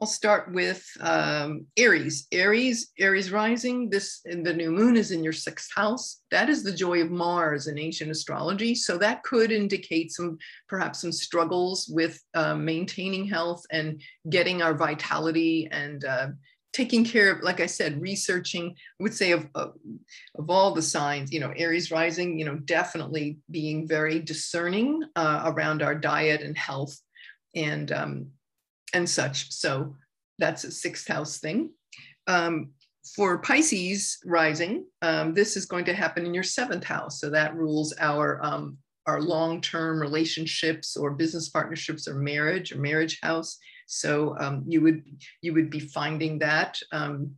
I'll 0.00 0.08
start 0.08 0.52
with 0.52 0.84
um, 1.00 1.66
Aries. 1.76 2.26
Aries, 2.32 2.90
Aries 2.98 3.30
rising, 3.30 3.88
this, 3.88 4.20
in 4.24 4.42
the 4.42 4.52
new 4.52 4.72
moon 4.72 4.96
is 4.96 5.12
in 5.12 5.22
your 5.22 5.32
sixth 5.32 5.70
house. 5.76 6.22
That 6.32 6.48
is 6.48 6.64
the 6.64 6.72
joy 6.74 7.02
of 7.02 7.12
Mars 7.12 7.68
in 7.68 7.78
ancient 7.78 8.10
astrology. 8.10 8.74
So 8.74 8.98
that 8.98 9.22
could 9.22 9.52
indicate 9.52 10.10
some, 10.10 10.38
perhaps 10.68 11.00
some 11.00 11.12
struggles 11.12 11.86
with 11.88 12.20
uh, 12.34 12.56
maintaining 12.56 13.26
health 13.26 13.62
and 13.70 14.02
getting 14.28 14.60
our 14.60 14.74
vitality 14.74 15.68
and 15.70 16.04
uh, 16.04 16.28
taking 16.72 17.04
care 17.04 17.30
of, 17.30 17.42
like 17.42 17.60
I 17.60 17.66
said, 17.66 18.00
researching, 18.00 18.70
I 18.70 19.02
would 19.02 19.14
say 19.14 19.32
of, 19.32 19.46
of, 19.54 19.74
of, 20.38 20.50
all 20.50 20.72
the 20.72 20.82
signs, 20.82 21.32
you 21.32 21.40
know, 21.40 21.52
Aries 21.56 21.90
rising, 21.90 22.38
you 22.38 22.44
know, 22.44 22.56
definitely 22.56 23.38
being 23.50 23.86
very 23.86 24.18
discerning 24.18 25.02
uh, 25.16 25.42
around 25.44 25.82
our 25.82 25.94
diet 25.94 26.40
and 26.40 26.56
health 26.56 26.98
and, 27.54 27.92
um, 27.92 28.26
and 28.94 29.08
such. 29.08 29.52
So 29.52 29.94
that's 30.38 30.64
a 30.64 30.70
sixth 30.70 31.08
house 31.08 31.38
thing. 31.38 31.70
Um, 32.26 32.70
for 33.16 33.38
Pisces 33.38 34.18
rising, 34.24 34.86
um, 35.02 35.34
this 35.34 35.56
is 35.56 35.66
going 35.66 35.84
to 35.86 35.94
happen 35.94 36.24
in 36.24 36.32
your 36.32 36.44
seventh 36.44 36.84
house. 36.84 37.20
So 37.20 37.30
that 37.30 37.54
rules 37.54 37.92
our 37.98 38.42
um, 38.44 38.78
our 39.06 39.20
long-term 39.20 40.00
relationships 40.00 40.96
or 40.96 41.10
business 41.10 41.48
partnerships 41.48 42.06
or 42.06 42.14
marriage 42.14 42.72
or 42.72 42.78
marriage 42.78 43.18
house. 43.20 43.58
So 43.86 44.36
um, 44.38 44.64
you 44.66 44.80
would 44.82 45.04
you 45.40 45.52
would 45.54 45.70
be 45.70 45.80
finding 45.80 46.38
that 46.40 46.78
um, 46.92 47.34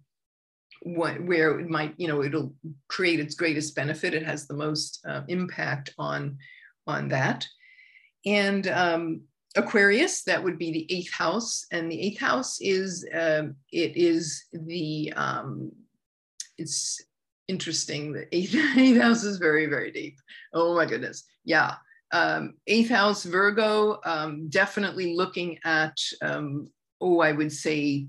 what, 0.83 1.23
where 1.23 1.59
it 1.59 1.69
might 1.69 1.95
you 1.97 2.09
know 2.09 2.23
it'll 2.23 2.55
create 2.89 3.21
its 3.21 3.35
greatest 3.35 3.75
benefit. 3.75 4.15
It 4.15 4.25
has 4.25 4.47
the 4.47 4.55
most 4.55 5.05
uh, 5.09 5.23
impact 5.29 5.95
on 5.99 6.39
on 6.87 7.09
that. 7.09 7.47
And 8.27 8.67
um, 8.69 9.23
Aquarius, 9.57 10.23
that 10.25 10.43
would 10.43 10.59
be 10.59 10.73
the 10.73 10.93
eighth 10.93 11.13
house, 11.13 11.67
and 11.71 11.91
the 11.91 12.01
eighth 12.01 12.21
house 12.21 12.59
is 12.61 13.07
uh, 13.15 13.45
it 13.73 13.97
is 13.97 14.45
the 14.53 15.13
um, 15.17 15.73
it's 16.59 17.01
interesting. 17.49 18.13
The 18.13 18.35
eighth, 18.35 18.55
eighth 18.77 19.01
house 19.01 19.25
is 19.25 19.39
very 19.39 19.67
very 19.67 19.91
deep. 19.91 20.17
Oh 20.53 20.75
my 20.75 20.87
goodness, 20.87 21.25
yeah. 21.45 21.77
Um, 22.15 22.55
eighth 22.69 22.91
house 22.91 23.25
Virgo, 23.25 23.99
um, 24.05 24.49
definitely 24.49 25.17
looking 25.17 25.59
at 25.65 25.97
um, 26.23 26.71
oh 27.01 27.19
I 27.19 27.33
would 27.33 27.53
say 27.53 28.07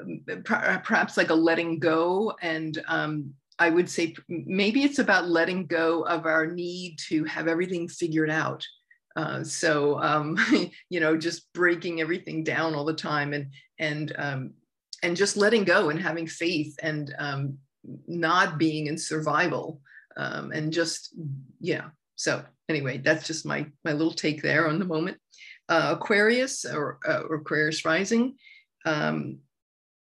um, 0.00 0.24
perhaps 0.42 1.16
like 1.16 1.30
a 1.30 1.34
letting 1.34 1.78
go 1.78 2.34
and 2.42 2.82
um, 2.88 3.32
I 3.60 3.70
would 3.70 3.88
say 3.88 4.16
maybe 4.28 4.82
it's 4.82 4.98
about 4.98 5.28
letting 5.28 5.66
go 5.66 6.02
of 6.02 6.26
our 6.26 6.48
need 6.48 6.98
to 7.08 7.22
have 7.26 7.46
everything 7.46 7.86
figured 7.86 8.28
out 8.28 8.66
uh, 9.14 9.44
so 9.44 10.02
um, 10.02 10.36
you 10.90 10.98
know, 10.98 11.16
just 11.16 11.52
breaking 11.52 12.00
everything 12.00 12.42
down 12.42 12.74
all 12.74 12.84
the 12.84 12.92
time 12.92 13.32
and 13.32 13.52
and 13.78 14.52
and 15.04 15.16
just 15.16 15.36
letting 15.36 15.62
go 15.62 15.90
and 15.90 16.00
having 16.00 16.26
faith 16.26 16.74
and 16.82 17.14
not 18.08 18.58
being 18.58 18.88
in 18.88 18.98
survival 18.98 19.80
and 20.16 20.72
just 20.72 21.14
yeah. 21.60 21.84
So 22.16 22.44
anyway, 22.68 22.98
that's 22.98 23.26
just 23.26 23.46
my 23.46 23.66
my 23.84 23.92
little 23.92 24.12
take 24.12 24.42
there 24.42 24.68
on 24.68 24.78
the 24.78 24.84
moment. 24.84 25.18
Uh, 25.68 25.96
Aquarius 25.98 26.64
or, 26.64 26.98
uh, 27.08 27.22
or 27.28 27.36
Aquarius 27.36 27.84
rising. 27.84 28.36
Um, 28.84 29.38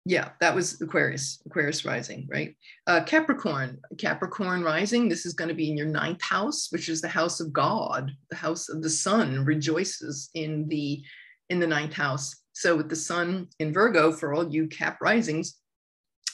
yeah, 0.07 0.31
that 0.40 0.55
was 0.55 0.81
Aquarius, 0.83 1.40
Aquarius 1.47 1.85
rising, 1.85 2.29
right? 2.31 2.55
Uh, 2.87 3.03
Capricorn, 3.05 3.81
Capricorn 3.97 4.62
rising, 4.62 5.09
this 5.09 5.25
is 5.25 5.33
going 5.33 5.49
to 5.49 5.55
be 5.55 5.71
in 5.71 5.79
your 5.79 5.87
ninth 5.87 6.21
house, 6.21 6.69
which 6.71 6.90
is 6.90 7.01
the 7.01 7.09
house 7.09 7.40
of 7.40 7.55
God, 7.55 8.11
the 8.29 8.37
house 8.37 8.69
of 8.69 8.83
the 8.83 8.90
sun 8.90 9.45
rejoices 9.45 10.29
in 10.35 10.69
the 10.69 11.03
in 11.49 11.59
the 11.59 11.67
ninth 11.67 11.95
house. 11.95 12.35
So 12.53 12.77
with 12.77 12.88
the 12.88 12.97
sun 12.97 13.49
in 13.59 13.73
Virgo, 13.73 14.12
for 14.12 14.35
all 14.35 14.53
you 14.53 14.67
Cap 14.67 14.99
risings, 15.01 15.59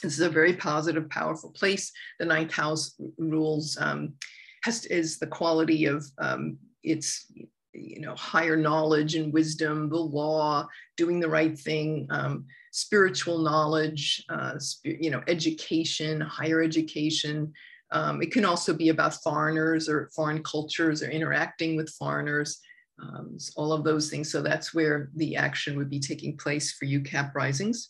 this 0.03 0.13
is 0.13 0.21
a 0.21 0.29
very 0.29 0.53
positive, 0.53 1.09
powerful 1.09 1.51
place. 1.51 1.91
The 2.19 2.25
ninth 2.25 2.51
house 2.51 2.99
rules 3.17 3.77
um, 3.79 4.13
has 4.63 4.85
is 4.85 5.19
the 5.19 5.27
quality 5.27 5.85
of 5.85 6.05
um, 6.19 6.57
its 6.83 7.31
you 7.73 8.01
know 8.01 8.15
higher 8.15 8.57
knowledge 8.57 9.15
and 9.15 9.33
wisdom, 9.33 9.89
the 9.89 9.97
law, 9.97 10.67
doing 10.97 11.19
the 11.19 11.29
right 11.29 11.57
thing. 11.57 12.07
Um, 12.09 12.45
spiritual 12.71 13.39
knowledge, 13.39 14.23
uh, 14.29 14.57
you 14.83 15.11
know, 15.11 15.21
education, 15.27 16.21
higher 16.21 16.61
education. 16.61 17.51
Um, 17.91 18.21
it 18.21 18.31
can 18.31 18.45
also 18.45 18.73
be 18.73 18.89
about 18.89 19.15
foreigners 19.15 19.89
or 19.89 20.09
foreign 20.15 20.41
cultures 20.43 21.03
or 21.03 21.09
interacting 21.09 21.75
with 21.75 21.89
foreigners, 21.89 22.59
um, 23.01 23.37
all 23.57 23.73
of 23.73 23.83
those 23.83 24.09
things. 24.09 24.31
So 24.31 24.41
that's 24.41 24.73
where 24.73 25.09
the 25.15 25.35
action 25.35 25.77
would 25.77 25.89
be 25.89 25.99
taking 25.99 26.37
place 26.37 26.71
for 26.71 26.85
you 26.85 27.01
Cap 27.01 27.35
Risings. 27.35 27.89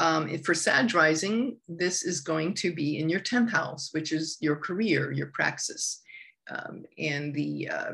Um, 0.00 0.38
for 0.38 0.54
Sag 0.54 0.94
Rising, 0.94 1.56
this 1.66 2.04
is 2.04 2.20
going 2.20 2.54
to 2.54 2.72
be 2.72 2.98
in 2.98 3.08
your 3.08 3.20
10th 3.20 3.50
house, 3.50 3.90
which 3.92 4.12
is 4.12 4.36
your 4.40 4.56
career, 4.56 5.10
your 5.10 5.30
praxis. 5.34 6.00
Um, 6.50 6.84
and 6.98 7.34
the 7.34 7.68
uh, 7.68 7.92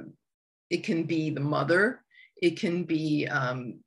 it 0.70 0.84
can 0.84 1.04
be 1.04 1.30
the 1.30 1.40
mother, 1.40 2.02
it 2.40 2.58
can 2.58 2.84
be 2.84 3.26
um, 3.26 3.80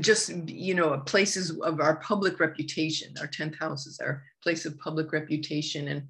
just 0.00 0.30
you 0.48 0.74
know 0.74 0.98
places 1.00 1.50
of 1.60 1.80
our 1.80 1.96
public 1.96 2.40
reputation. 2.40 3.12
Our 3.20 3.26
10th 3.26 3.58
house 3.58 3.86
is 3.86 3.98
our 3.98 4.22
place 4.42 4.64
of 4.64 4.78
public 4.78 5.12
reputation 5.12 5.88
and 5.88 6.02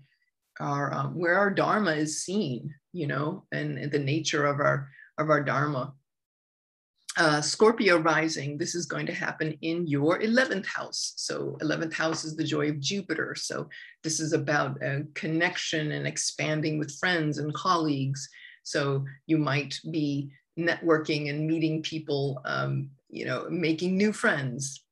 our 0.61 0.93
um, 0.93 1.19
where 1.19 1.39
our 1.39 1.51
dharma 1.51 1.93
is 1.93 2.23
seen 2.25 2.75
you 2.93 3.07
know 3.07 3.45
and, 3.53 3.79
and 3.79 3.91
the 3.91 3.99
nature 3.99 4.45
of 4.45 4.61
our 4.61 4.89
of 5.19 5.31
our 5.31 5.43
dharma 5.43 5.95
uh, 7.19 7.41
scorpio 7.41 7.99
rising 7.99 8.57
this 8.57 8.75
is 8.75 8.87
going 8.87 9.07
to 9.07 9.13
happen 9.13 9.57
in 9.61 9.87
your 9.87 10.19
11th 10.21 10.67
house 10.67 11.13
so 11.17 11.59
11th 11.61 11.93
house 11.93 12.25
is 12.25 12.37
the 12.37 12.45
joy 12.45 12.71
of 12.71 12.81
jupiter 12.81 13.35
so 13.35 13.69
this 14.03 14.19
is 14.19 14.33
about 14.33 14.83
a 14.83 15.05
connection 15.15 15.93
and 15.93 16.07
expanding 16.07 16.79
with 16.79 16.97
friends 16.99 17.39
and 17.39 17.53
colleagues 17.53 18.29
so 18.63 19.05
you 19.27 19.37
might 19.37 19.79
be 19.91 20.31
networking 20.59 21.29
and 21.29 21.47
meeting 21.47 21.83
people 21.83 22.41
um, 22.45 22.91
you 23.13 23.27
know, 23.27 23.47
making 23.49 23.97
new 23.97 24.13
friends. 24.13 24.85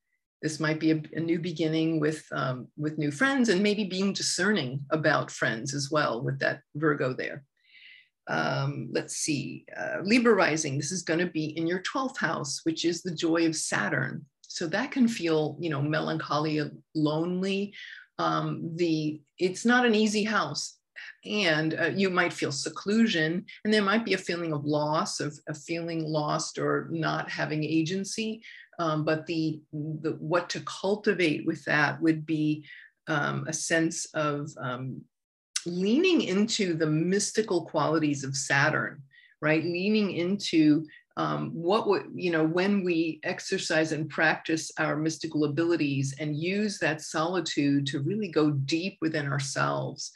This 0.42 0.60
might 0.60 0.78
be 0.78 0.92
a, 0.92 1.02
a 1.14 1.20
new 1.20 1.40
beginning 1.40 2.00
with, 2.00 2.24
um, 2.32 2.68
with 2.76 2.98
new 2.98 3.10
friends 3.10 3.48
and 3.48 3.62
maybe 3.62 3.84
being 3.84 4.12
discerning 4.12 4.84
about 4.90 5.30
friends 5.30 5.74
as 5.74 5.90
well 5.90 6.22
with 6.22 6.38
that 6.38 6.60
Virgo 6.76 7.12
there. 7.12 7.42
Um, 8.30 8.88
let's 8.92 9.16
see, 9.16 9.66
uh, 9.76 9.98
Libra 10.02 10.34
rising, 10.34 10.76
this 10.76 10.92
is 10.92 11.02
going 11.02 11.18
to 11.18 11.26
be 11.26 11.46
in 11.58 11.66
your 11.66 11.82
12th 11.82 12.16
house, 12.16 12.60
which 12.62 12.84
is 12.84 13.02
the 13.02 13.14
joy 13.14 13.44
of 13.46 13.56
Saturn. 13.56 14.24
So 14.42 14.66
that 14.68 14.92
can 14.92 15.08
feel, 15.08 15.56
you 15.60 15.68
know, 15.68 15.82
melancholy, 15.82 16.60
lonely. 16.94 17.74
Um, 18.18 18.72
the 18.76 19.20
it's 19.38 19.64
not 19.64 19.86
an 19.86 19.94
easy 19.94 20.24
house 20.24 20.76
and 21.24 21.78
uh, 21.80 21.86
you 21.86 22.10
might 22.10 22.32
feel 22.32 22.52
seclusion 22.52 23.44
and 23.64 23.72
there 23.72 23.82
might 23.82 24.04
be 24.04 24.14
a 24.14 24.18
feeling 24.18 24.52
of 24.52 24.64
loss 24.64 25.20
of, 25.20 25.38
of 25.48 25.56
feeling 25.56 26.04
lost 26.04 26.58
or 26.58 26.88
not 26.90 27.30
having 27.30 27.64
agency 27.64 28.42
um, 28.78 29.04
but 29.04 29.26
the, 29.26 29.60
the 29.72 30.16
what 30.18 30.48
to 30.50 30.60
cultivate 30.60 31.46
with 31.46 31.64
that 31.64 32.00
would 32.00 32.24
be 32.24 32.64
um, 33.06 33.44
a 33.48 33.52
sense 33.52 34.06
of 34.14 34.50
um, 34.58 35.02
leaning 35.66 36.22
into 36.22 36.74
the 36.74 36.86
mystical 36.86 37.64
qualities 37.64 38.24
of 38.24 38.36
saturn 38.36 39.02
right 39.40 39.64
leaning 39.64 40.12
into 40.12 40.84
um, 41.16 41.50
what 41.50 41.86
would 41.88 42.04
you 42.14 42.30
know 42.30 42.44
when 42.44 42.84
we 42.84 43.20
exercise 43.24 43.92
and 43.92 44.08
practice 44.08 44.70
our 44.78 44.96
mystical 44.96 45.44
abilities 45.44 46.14
and 46.18 46.36
use 46.36 46.78
that 46.78 47.02
solitude 47.02 47.86
to 47.88 48.00
really 48.00 48.28
go 48.28 48.50
deep 48.50 48.96
within 49.00 49.26
ourselves 49.26 50.12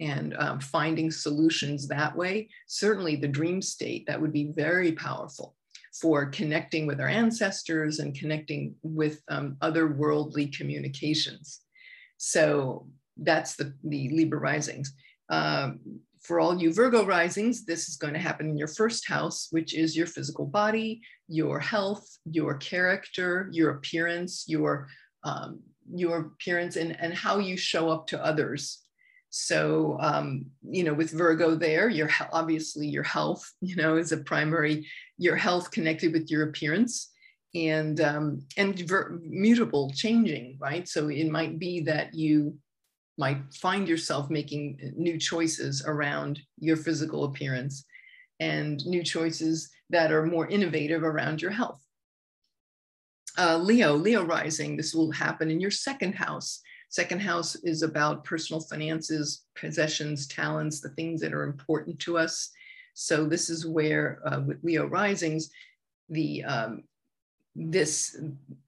and 0.00 0.36
um, 0.38 0.60
finding 0.60 1.10
solutions 1.10 1.88
that 1.88 2.14
way. 2.14 2.48
Certainly, 2.66 3.16
the 3.16 3.28
dream 3.28 3.60
state 3.60 4.06
that 4.06 4.20
would 4.20 4.32
be 4.32 4.52
very 4.54 4.92
powerful 4.92 5.54
for 6.00 6.26
connecting 6.26 6.86
with 6.86 7.00
our 7.00 7.08
ancestors 7.08 7.98
and 7.98 8.14
connecting 8.14 8.74
with 8.82 9.22
um, 9.28 9.56
other 9.60 9.88
worldly 9.88 10.46
communications. 10.46 11.60
So 12.18 12.86
that's 13.18 13.56
the, 13.56 13.74
the 13.84 14.08
Libra 14.10 14.38
risings. 14.38 14.92
Um, 15.28 15.80
for 16.22 16.40
all 16.40 16.58
you 16.58 16.72
Virgo 16.72 17.04
risings, 17.04 17.64
this 17.64 17.88
is 17.88 17.96
going 17.96 18.14
to 18.14 18.20
happen 18.20 18.48
in 18.48 18.58
your 18.58 18.68
first 18.68 19.08
house, 19.08 19.48
which 19.50 19.74
is 19.74 19.96
your 19.96 20.06
physical 20.06 20.46
body, 20.46 21.00
your 21.28 21.58
health, 21.60 22.06
your 22.24 22.54
character, 22.56 23.48
your 23.52 23.70
appearance, 23.70 24.44
your 24.46 24.88
um, 25.24 25.60
your 25.90 26.18
appearance, 26.18 26.76
and, 26.76 27.00
and 27.00 27.14
how 27.14 27.38
you 27.38 27.56
show 27.56 27.88
up 27.88 28.06
to 28.08 28.22
others 28.22 28.82
so, 29.30 29.98
um, 30.00 30.46
you 30.62 30.84
know, 30.84 30.94
with 30.94 31.10
Virgo 31.10 31.54
there, 31.54 31.88
your 31.88 32.10
obviously 32.32 32.86
your 32.86 33.02
health, 33.02 33.50
you 33.60 33.76
know, 33.76 33.96
is 33.96 34.12
a 34.12 34.18
primary, 34.18 34.86
your 35.18 35.36
health 35.36 35.70
connected 35.70 36.12
with 36.12 36.30
your 36.30 36.48
appearance 36.48 37.10
and 37.54 38.00
um, 38.00 38.42
and 38.56 38.90
mutable, 39.22 39.90
changing, 39.94 40.58
right? 40.60 40.86
So 40.88 41.08
it 41.08 41.28
might 41.30 41.58
be 41.58 41.80
that 41.82 42.14
you 42.14 42.58
might 43.18 43.52
find 43.52 43.88
yourself 43.88 44.30
making 44.30 44.92
new 44.96 45.18
choices 45.18 45.84
around 45.84 46.40
your 46.58 46.76
physical 46.76 47.24
appearance 47.24 47.84
and 48.40 48.84
new 48.86 49.02
choices 49.02 49.70
that 49.90 50.12
are 50.12 50.24
more 50.24 50.46
innovative 50.46 51.02
around 51.02 51.42
your 51.42 51.50
health. 51.50 51.84
Uh, 53.36 53.58
Leo, 53.58 53.94
Leo 53.94 54.24
rising, 54.24 54.76
this 54.76 54.94
will 54.94 55.10
happen 55.10 55.50
in 55.50 55.60
your 55.60 55.70
second 55.70 56.14
house. 56.14 56.60
Second 56.88 57.20
house 57.20 57.54
is 57.56 57.82
about 57.82 58.24
personal 58.24 58.60
finances, 58.60 59.44
possessions, 59.54 60.26
talents, 60.26 60.80
the 60.80 60.88
things 60.90 61.20
that 61.20 61.34
are 61.34 61.42
important 61.42 61.98
to 62.00 62.16
us. 62.16 62.50
So 62.94 63.26
this 63.26 63.50
is 63.50 63.66
where 63.66 64.20
uh, 64.26 64.40
with 64.40 64.62
Leo 64.64 64.86
risings, 64.86 65.50
the 66.08 66.44
um, 66.44 66.82
this 67.54 68.16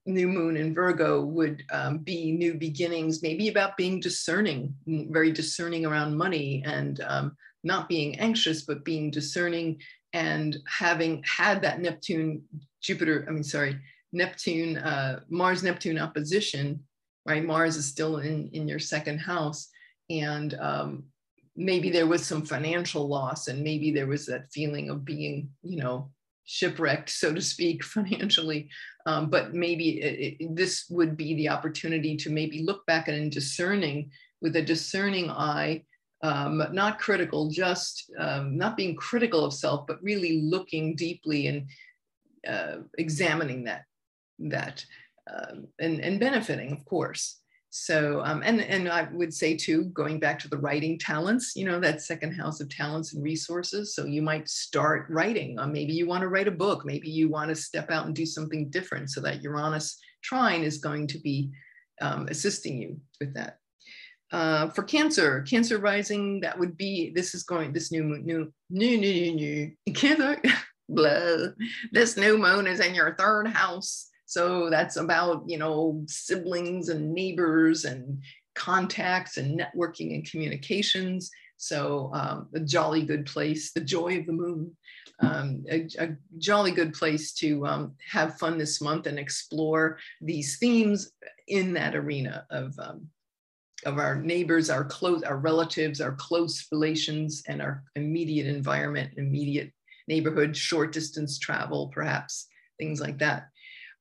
new 0.05 0.27
moon 0.27 0.57
in 0.57 0.73
Virgo 0.73 1.21
would 1.21 1.63
um, 1.71 1.99
be 1.99 2.31
new 2.31 2.53
beginnings, 2.55 3.21
maybe 3.21 3.47
about 3.47 3.77
being 3.77 3.99
discerning, 3.99 4.73
very 4.85 5.31
discerning 5.31 5.85
around 5.85 6.17
money 6.17 6.63
and 6.65 7.01
um, 7.01 7.37
not 7.63 7.87
being 7.87 8.19
anxious, 8.19 8.63
but 8.63 8.83
being 8.83 9.11
discerning 9.11 9.79
and 10.13 10.57
having 10.67 11.23
had 11.23 11.61
that 11.61 11.79
Neptune, 11.79 12.41
Jupiter, 12.81 13.25
I 13.27 13.31
mean, 13.31 13.43
sorry, 13.43 13.79
Neptune, 14.11 14.77
uh, 14.77 15.21
Mars 15.29 15.63
Neptune 15.63 15.97
opposition, 15.97 16.83
right? 17.25 17.45
Mars 17.45 17.77
is 17.77 17.87
still 17.87 18.17
in, 18.17 18.49
in 18.51 18.67
your 18.67 18.79
second 18.79 19.19
house. 19.19 19.69
And 20.09 20.53
um, 20.55 21.03
maybe 21.55 21.89
there 21.89 22.07
was 22.07 22.25
some 22.25 22.45
financial 22.45 23.07
loss 23.07 23.47
and 23.47 23.63
maybe 23.63 23.91
there 23.91 24.07
was 24.07 24.25
that 24.25 24.51
feeling 24.51 24.89
of 24.89 25.05
being, 25.05 25.49
you 25.63 25.77
know, 25.77 26.09
shipwrecked, 26.45 27.09
so 27.09 27.33
to 27.33 27.41
speak, 27.41 27.83
financially. 27.97 28.69
Um, 29.05 29.29
but 29.29 29.53
maybe 29.53 30.01
it, 30.01 30.37
it, 30.39 30.55
this 30.55 30.85
would 30.89 31.17
be 31.17 31.35
the 31.35 31.49
opportunity 31.49 32.15
to 32.17 32.29
maybe 32.29 32.63
look 32.63 32.85
back 32.85 33.07
and 33.07 33.31
discerning 33.31 34.11
with 34.41 34.55
a 34.55 34.61
discerning 34.61 35.29
eye 35.29 35.83
um, 36.23 36.63
not 36.71 36.99
critical, 36.99 37.49
just 37.49 38.11
um, 38.19 38.57
not 38.57 38.77
being 38.77 38.95
critical 38.95 39.43
of 39.43 39.53
self, 39.53 39.87
but 39.87 40.01
really 40.03 40.41
looking 40.41 40.95
deeply 40.95 41.47
and 41.47 41.67
uh, 42.47 42.83
examining 42.97 43.63
that 43.65 43.83
that 44.39 44.85
um, 45.31 45.67
and, 45.79 45.99
and 45.99 46.19
benefiting, 46.19 46.71
of 46.71 46.83
course. 46.85 47.40
So, 47.73 48.21
um, 48.25 48.43
and, 48.43 48.59
and 48.59 48.89
I 48.89 49.07
would 49.13 49.33
say 49.33 49.55
too, 49.55 49.85
going 49.85 50.19
back 50.19 50.37
to 50.39 50.49
the 50.49 50.57
writing 50.57 50.99
talents, 50.99 51.55
you 51.55 51.63
know, 51.63 51.79
that 51.79 52.01
second 52.01 52.33
house 52.33 52.59
of 52.59 52.69
talents 52.69 53.13
and 53.13 53.23
resources. 53.23 53.95
So 53.95 54.05
you 54.05 54.21
might 54.21 54.49
start 54.49 55.05
writing. 55.09 55.57
Maybe 55.67 55.93
you 55.93 56.05
want 56.05 56.21
to 56.21 56.27
write 56.27 56.49
a 56.49 56.51
book. 56.51 56.85
Maybe 56.85 57.09
you 57.09 57.29
want 57.29 57.47
to 57.47 57.55
step 57.55 57.89
out 57.89 58.05
and 58.05 58.13
do 58.13 58.25
something 58.25 58.69
different 58.69 59.09
so 59.09 59.21
that 59.21 59.41
Uranus 59.41 59.97
trine 60.21 60.63
is 60.63 60.79
going 60.79 61.07
to 61.07 61.19
be 61.19 61.49
um, 62.01 62.27
assisting 62.29 62.77
you 62.81 62.99
with 63.21 63.33
that. 63.35 63.59
Uh, 64.33 64.69
for 64.71 64.83
Cancer, 64.83 65.41
Cancer 65.41 65.77
rising, 65.77 66.41
that 66.41 66.59
would 66.59 66.75
be, 66.75 67.11
this 67.15 67.33
is 67.33 67.43
going, 67.43 67.71
this 67.71 67.89
new, 67.89 68.03
moon, 68.03 68.25
new, 68.25 68.51
new, 68.69 68.97
new, 68.97 69.31
new, 69.31 69.33
new, 69.33 69.71
Cancer, 69.93 70.41
blah, 70.89 71.47
this 71.93 72.17
new 72.17 72.37
moon 72.37 72.67
is 72.67 72.81
in 72.81 72.93
your 72.93 73.15
third 73.15 73.47
house. 73.47 74.09
So 74.31 74.69
that's 74.69 74.95
about, 74.95 75.43
you 75.45 75.57
know, 75.57 76.05
siblings 76.07 76.87
and 76.87 77.13
neighbors 77.13 77.83
and 77.83 78.23
contacts 78.55 79.35
and 79.35 79.59
networking 79.59 80.15
and 80.15 80.25
communications. 80.25 81.29
So 81.57 82.11
um, 82.13 82.47
a 82.55 82.61
jolly 82.61 83.03
good 83.03 83.25
place, 83.25 83.73
the 83.73 83.81
joy 83.81 84.19
of 84.19 84.25
the 84.27 84.31
moon, 84.31 84.71
um, 85.19 85.65
a, 85.69 85.85
a, 85.99 86.15
jolly 86.37 86.71
good 86.71 86.93
place 86.93 87.33
to 87.33 87.67
um, 87.67 87.93
have 88.09 88.39
fun 88.39 88.57
this 88.57 88.79
month 88.79 89.05
and 89.05 89.19
explore 89.19 89.97
these 90.21 90.57
themes 90.59 91.11
in 91.49 91.73
that 91.73 91.93
arena 91.93 92.45
of 92.51 92.73
um, 92.79 93.07
of 93.85 93.97
our 93.97 94.15
neighbors, 94.15 94.69
our 94.69 94.85
close, 94.85 95.23
our 95.23 95.37
relatives, 95.37 95.99
our 95.99 96.13
close 96.13 96.67
relations, 96.71 97.43
and 97.49 97.61
our 97.61 97.83
immediate 97.97 98.47
environment, 98.47 99.11
immediate 99.17 99.73
neighborhood, 100.07 100.55
short 100.55 100.93
distance 100.93 101.37
travel, 101.37 101.91
perhaps 101.93 102.47
things 102.79 103.01
like 103.01 103.19
that. 103.19 103.49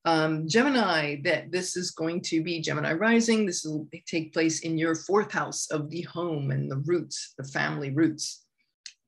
Um, 0.07 0.49
Gemini, 0.49 1.17
that 1.25 1.53
this 1.53 1.77
is 1.77 1.91
going 1.91 2.23
to 2.23 2.43
be 2.43 2.61
Gemini 2.61 2.95
rising. 2.95 3.45
This 3.45 3.65
will 3.65 3.87
take 4.07 4.33
place 4.33 4.61
in 4.61 4.79
your 4.79 4.95
fourth 4.95 5.31
house 5.31 5.71
of 5.71 5.91
the 5.91 6.03
home 6.03 6.51
and 6.51 6.71
the 6.71 6.83
roots, 6.87 7.35
the 7.37 7.45
family 7.45 7.91
roots. 7.91 8.45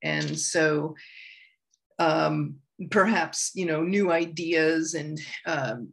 And 0.02 0.38
so 0.38 0.94
um, 1.98 2.56
perhaps, 2.90 3.52
you 3.54 3.64
know, 3.64 3.82
new 3.82 4.12
ideas 4.12 4.94
and 4.94 5.18
um, 5.46 5.92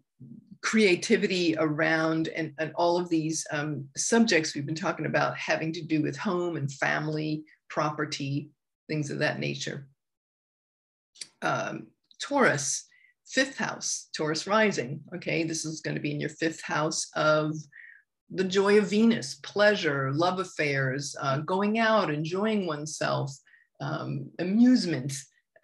creativity 0.62 1.56
around 1.58 2.28
and, 2.30 2.54
and 2.58 2.74
all 2.76 2.98
of 2.98 3.10
these 3.10 3.46
um, 3.52 3.88
subjects 3.96 4.54
we've 4.54 4.66
been 4.66 4.76
talking 4.76 5.06
about 5.06 5.38
having 5.38 5.72
to 5.74 5.82
do 5.82 6.02
with 6.02 6.18
home 6.18 6.58
and 6.58 6.72
family, 6.72 7.44
property, 7.70 8.50
things 8.90 9.12
of 9.12 9.20
that 9.20 9.40
nature. 9.40 9.88
Um, 11.42 11.88
Taurus, 12.22 12.89
fifth 13.30 13.58
house, 13.58 14.10
Taurus 14.16 14.48
rising. 14.48 15.02
Okay, 15.16 15.44
this 15.44 15.66
is 15.66 15.82
going 15.82 15.96
to 15.96 16.02
be 16.02 16.12
in 16.12 16.20
your 16.20 16.30
fifth 16.30 16.62
house 16.62 17.10
of 17.16 17.56
the 18.32 18.44
joy 18.44 18.78
of 18.78 18.90
Venus, 18.90 19.36
pleasure, 19.44 20.12
love 20.14 20.40
affairs, 20.40 21.16
uh, 21.22 21.40
going 21.40 21.80
out, 21.80 22.14
enjoying 22.14 22.68
oneself, 22.68 23.36
um, 23.82 24.30
amusement, 24.40 25.14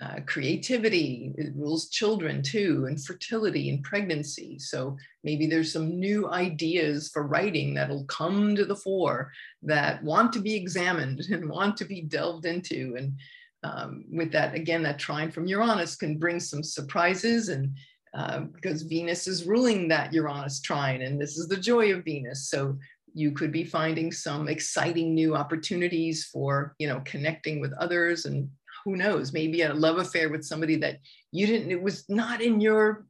uh, 0.02 0.20
creativity, 0.26 1.32
it 1.38 1.54
rules 1.56 1.90
children 1.90 2.42
too, 2.42 2.86
and 2.88 3.04
fertility 3.04 3.70
and 3.70 3.84
pregnancy. 3.84 4.60
So 4.60 4.98
maybe 5.24 5.48
there's 5.48 5.72
some 5.72 6.00
new 6.00 6.30
ideas 6.30 7.10
for 7.14 7.24
writing 7.24 7.74
that'll 7.74 8.04
come 8.06 8.56
to 8.56 8.66
the 8.66 8.76
fore 8.76 9.32
that 9.64 10.04
want 10.04 10.34
to 10.34 10.40
be 10.40 10.56
examined 10.56 11.22
and 11.32 11.50
want 11.50 11.78
to 11.78 11.86
be 11.86 12.02
delved 12.02 12.46
into. 12.46 12.96
And 12.98 13.18
um, 13.66 14.06
with 14.12 14.32
that, 14.32 14.54
again, 14.54 14.84
that 14.84 15.00
trine 15.00 15.32
from 15.32 15.48
Uranus 15.48 15.96
can 15.96 16.18
bring 16.18 16.40
some 16.40 16.64
surprises 16.64 17.50
and 17.50 17.76
uh, 18.14 18.42
because 18.54 18.84
Venus 18.84 19.28
is 19.28 19.46
ruling 19.46 19.90
that 19.90 20.14
Uranus 20.14 20.62
trine, 20.62 21.02
and 21.02 21.20
this 21.20 21.38
is 21.38 21.50
the 21.50 21.58
joy 21.58 21.92
of 21.92 22.06
Venus. 22.06 22.50
So 22.50 22.78
you 23.14 23.32
could 23.32 23.52
be 23.52 23.66
finding 23.66 24.10
some 24.10 24.48
exciting 24.48 25.14
new 25.14 25.36
opportunities 25.36 26.26
for, 26.26 26.76
you 26.80 26.88
know, 26.88 27.02
connecting 27.04 27.60
with 27.60 27.74
others 27.74 28.26
and 28.26 28.50
who 28.86 28.96
knows, 28.96 29.34
maybe 29.34 29.64
a 29.64 29.74
love 29.74 29.98
affair 29.98 30.30
with 30.30 30.46
somebody 30.46 30.78
that 30.78 31.00
you 31.32 31.46
didn't, 31.46 31.72
it 31.72 31.82
was 31.82 32.06
not 32.08 32.42
in 32.42 32.62
your 32.62 33.06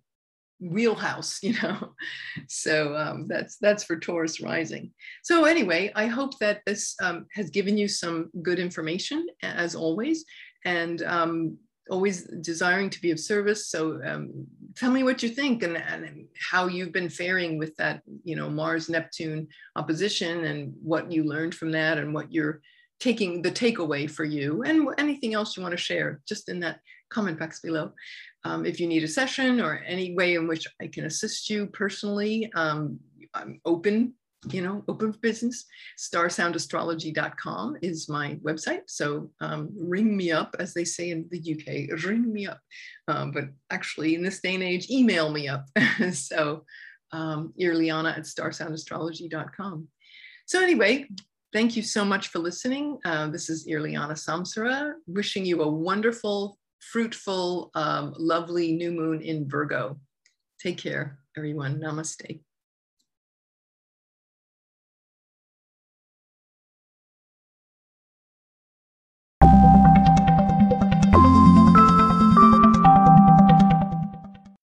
wheelhouse, 0.60 1.40
you 1.44 1.54
know. 1.62 1.94
So 2.48 2.96
um, 2.96 3.28
that's 3.28 3.58
that's 3.58 3.84
for 3.84 3.98
Taurus 4.00 4.42
rising. 4.42 4.92
So 5.24 5.46
anyway, 5.46 5.92
I 5.96 6.08
hope 6.08 6.38
that 6.40 6.62
this 6.66 6.96
um, 7.02 7.26
has 7.34 7.50
given 7.50 7.78
you 7.78 7.88
some 7.88 8.30
good 8.42 8.60
information 8.60 9.26
as 9.44 9.76
always, 9.76 10.26
and 10.66 11.02
um, 11.04 11.58
always 11.90 12.24
desiring 12.42 12.90
to 12.90 13.02
be 13.02 13.12
of 13.12 13.20
service. 13.20 13.68
So 13.70 14.02
um, 14.04 14.48
tell 14.76 14.92
me 14.92 15.04
what 15.04 15.22
you 15.22 15.30
think 15.30 15.64
and, 15.64 15.78
and 15.78 16.28
how 16.52 16.68
you've 16.68 16.92
been 16.92 17.10
faring 17.10 17.58
with 17.58 17.76
that, 17.78 18.02
you 18.24 18.36
know, 18.36 18.50
Mars 18.50 18.90
Neptune 18.90 19.48
opposition 19.76 20.46
and 20.46 20.74
what 20.82 21.12
you 21.12 21.24
learned 21.24 21.54
from 21.56 21.72
that 21.72 21.98
and 21.98 22.14
what 22.14 22.34
you're 22.34 22.62
taking 23.00 23.42
the 23.42 23.52
takeaway 23.52 24.10
for 24.10 24.24
you 24.24 24.64
and 24.64 24.88
anything 24.98 25.34
else 25.34 25.56
you 25.56 25.64
want 25.64 25.74
to 25.74 25.78
share 25.78 26.22
just 26.28 26.50
in 26.50 26.60
that 26.62 26.80
comment 27.10 27.38
box 27.38 27.60
below. 27.60 27.92
Um, 28.44 28.66
if 28.66 28.80
you 28.80 28.88
need 28.88 29.04
a 29.04 29.08
session 29.08 29.62
or 29.62 29.84
any 29.86 30.16
way 30.16 30.36
in 30.36 30.48
which 30.48 30.68
I 30.82 30.88
can 30.88 31.06
assist 31.06 31.50
you 31.50 31.68
personally, 31.68 32.52
um, 32.56 33.00
I'm 33.34 33.60
open, 33.66 34.14
you 34.54 34.62
know, 34.62 34.84
open 34.88 35.14
for 35.14 35.20
business. 35.20 35.66
Starsoundastrology.com 35.98 37.78
is 37.82 38.10
my 38.10 38.36
website. 38.44 38.82
So 38.88 39.32
um, 39.42 39.70
ring 39.78 40.16
me 40.16 40.32
up, 40.32 40.56
as 40.60 40.74
they 40.74 40.86
say 40.86 41.12
in 41.12 41.28
the 41.30 41.40
UK, 41.40 42.04
ring 42.04 42.32
me 42.32 42.48
up. 42.48 42.60
Um, 43.08 43.32
but 43.32 43.46
actually, 43.70 44.16
in 44.16 44.24
this 44.24 44.42
day 44.42 44.56
and 44.56 44.64
age, 44.64 44.90
email 44.90 45.32
me 45.32 45.48
up. 45.48 45.66
so 46.14 46.64
um, 47.12 47.54
Irliana 47.60 48.18
at 48.18 48.24
starsoundastrology.com. 48.24 49.88
So 50.46 50.62
anyway, 50.62 51.08
Thank 51.56 51.78
you 51.78 51.84
so 51.84 52.04
much 52.04 52.28
for 52.28 52.40
listening. 52.40 53.00
Uh, 53.06 53.28
this 53.28 53.50
is 53.50 53.66
Irliana 53.66 54.12
Samsara, 54.12 54.92
wishing 55.08 55.46
you 55.46 55.62
a 55.62 55.70
wonderful, 55.70 56.58
fruitful, 56.92 57.72
um, 57.76 58.14
lovely 58.18 58.74
new 58.74 58.92
moon 58.92 59.22
in 59.22 59.48
Virgo. 59.48 59.98
Take 60.62 60.78
care, 60.78 61.18
everyone. 61.38 61.80
Namaste. 61.80 62.42